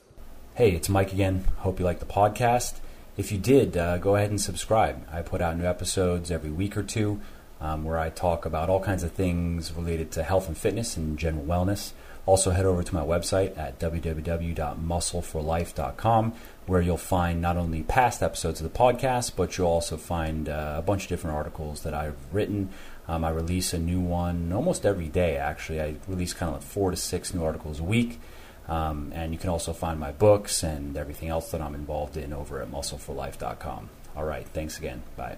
Hey, 0.54 0.72
it's 0.72 0.88
Mike 0.88 1.12
again. 1.12 1.44
Hope 1.58 1.80
you 1.80 1.84
like 1.84 1.98
the 1.98 2.06
podcast. 2.06 2.74
If 3.16 3.32
you 3.32 3.38
did, 3.38 3.76
uh, 3.76 3.98
go 3.98 4.16
ahead 4.16 4.30
and 4.30 4.40
subscribe. 4.40 5.06
I 5.12 5.22
put 5.22 5.40
out 5.40 5.56
new 5.56 5.64
episodes 5.64 6.30
every 6.30 6.50
week 6.50 6.76
or 6.76 6.84
two 6.84 7.20
um, 7.60 7.84
where 7.84 7.98
I 7.98 8.10
talk 8.10 8.46
about 8.46 8.68
all 8.68 8.80
kinds 8.80 9.02
of 9.02 9.12
things 9.12 9.72
related 9.72 10.12
to 10.12 10.22
health 10.22 10.46
and 10.48 10.56
fitness 10.56 10.96
and 10.96 11.18
general 11.18 11.44
wellness. 11.44 11.92
Also, 12.26 12.52
head 12.52 12.64
over 12.64 12.82
to 12.82 12.94
my 12.94 13.02
website 13.02 13.56
at 13.58 13.78
www.muscleforlife.com 13.78 16.32
where 16.66 16.80
you'll 16.80 16.96
find 16.96 17.42
not 17.42 17.56
only 17.56 17.82
past 17.82 18.22
episodes 18.22 18.60
of 18.60 18.72
the 18.72 18.78
podcast, 18.78 19.32
but 19.36 19.58
you'll 19.58 19.66
also 19.66 19.96
find 19.96 20.48
uh, 20.48 20.76
a 20.78 20.82
bunch 20.82 21.02
of 21.02 21.08
different 21.08 21.36
articles 21.36 21.82
that 21.82 21.92
I've 21.92 22.14
written 22.32 22.70
um, 23.06 23.24
I 23.24 23.30
release 23.30 23.72
a 23.72 23.78
new 23.78 24.00
one 24.00 24.52
almost 24.52 24.86
every 24.86 25.08
day, 25.08 25.36
actually. 25.36 25.80
I 25.80 25.96
release 26.08 26.32
kind 26.32 26.48
of 26.48 26.60
like 26.60 26.68
four 26.68 26.90
to 26.90 26.96
six 26.96 27.34
new 27.34 27.44
articles 27.44 27.80
a 27.80 27.84
week. 27.84 28.20
Um, 28.66 29.12
and 29.14 29.32
you 29.32 29.38
can 29.38 29.50
also 29.50 29.72
find 29.72 30.00
my 30.00 30.12
books 30.12 30.62
and 30.62 30.96
everything 30.96 31.28
else 31.28 31.50
that 31.50 31.60
I'm 31.60 31.74
involved 31.74 32.16
in 32.16 32.32
over 32.32 32.62
at 32.62 32.70
muscleforlife.com. 32.70 33.90
All 34.16 34.24
right, 34.24 34.46
thanks 34.46 34.78
again. 34.78 35.02
Bye. 35.16 35.36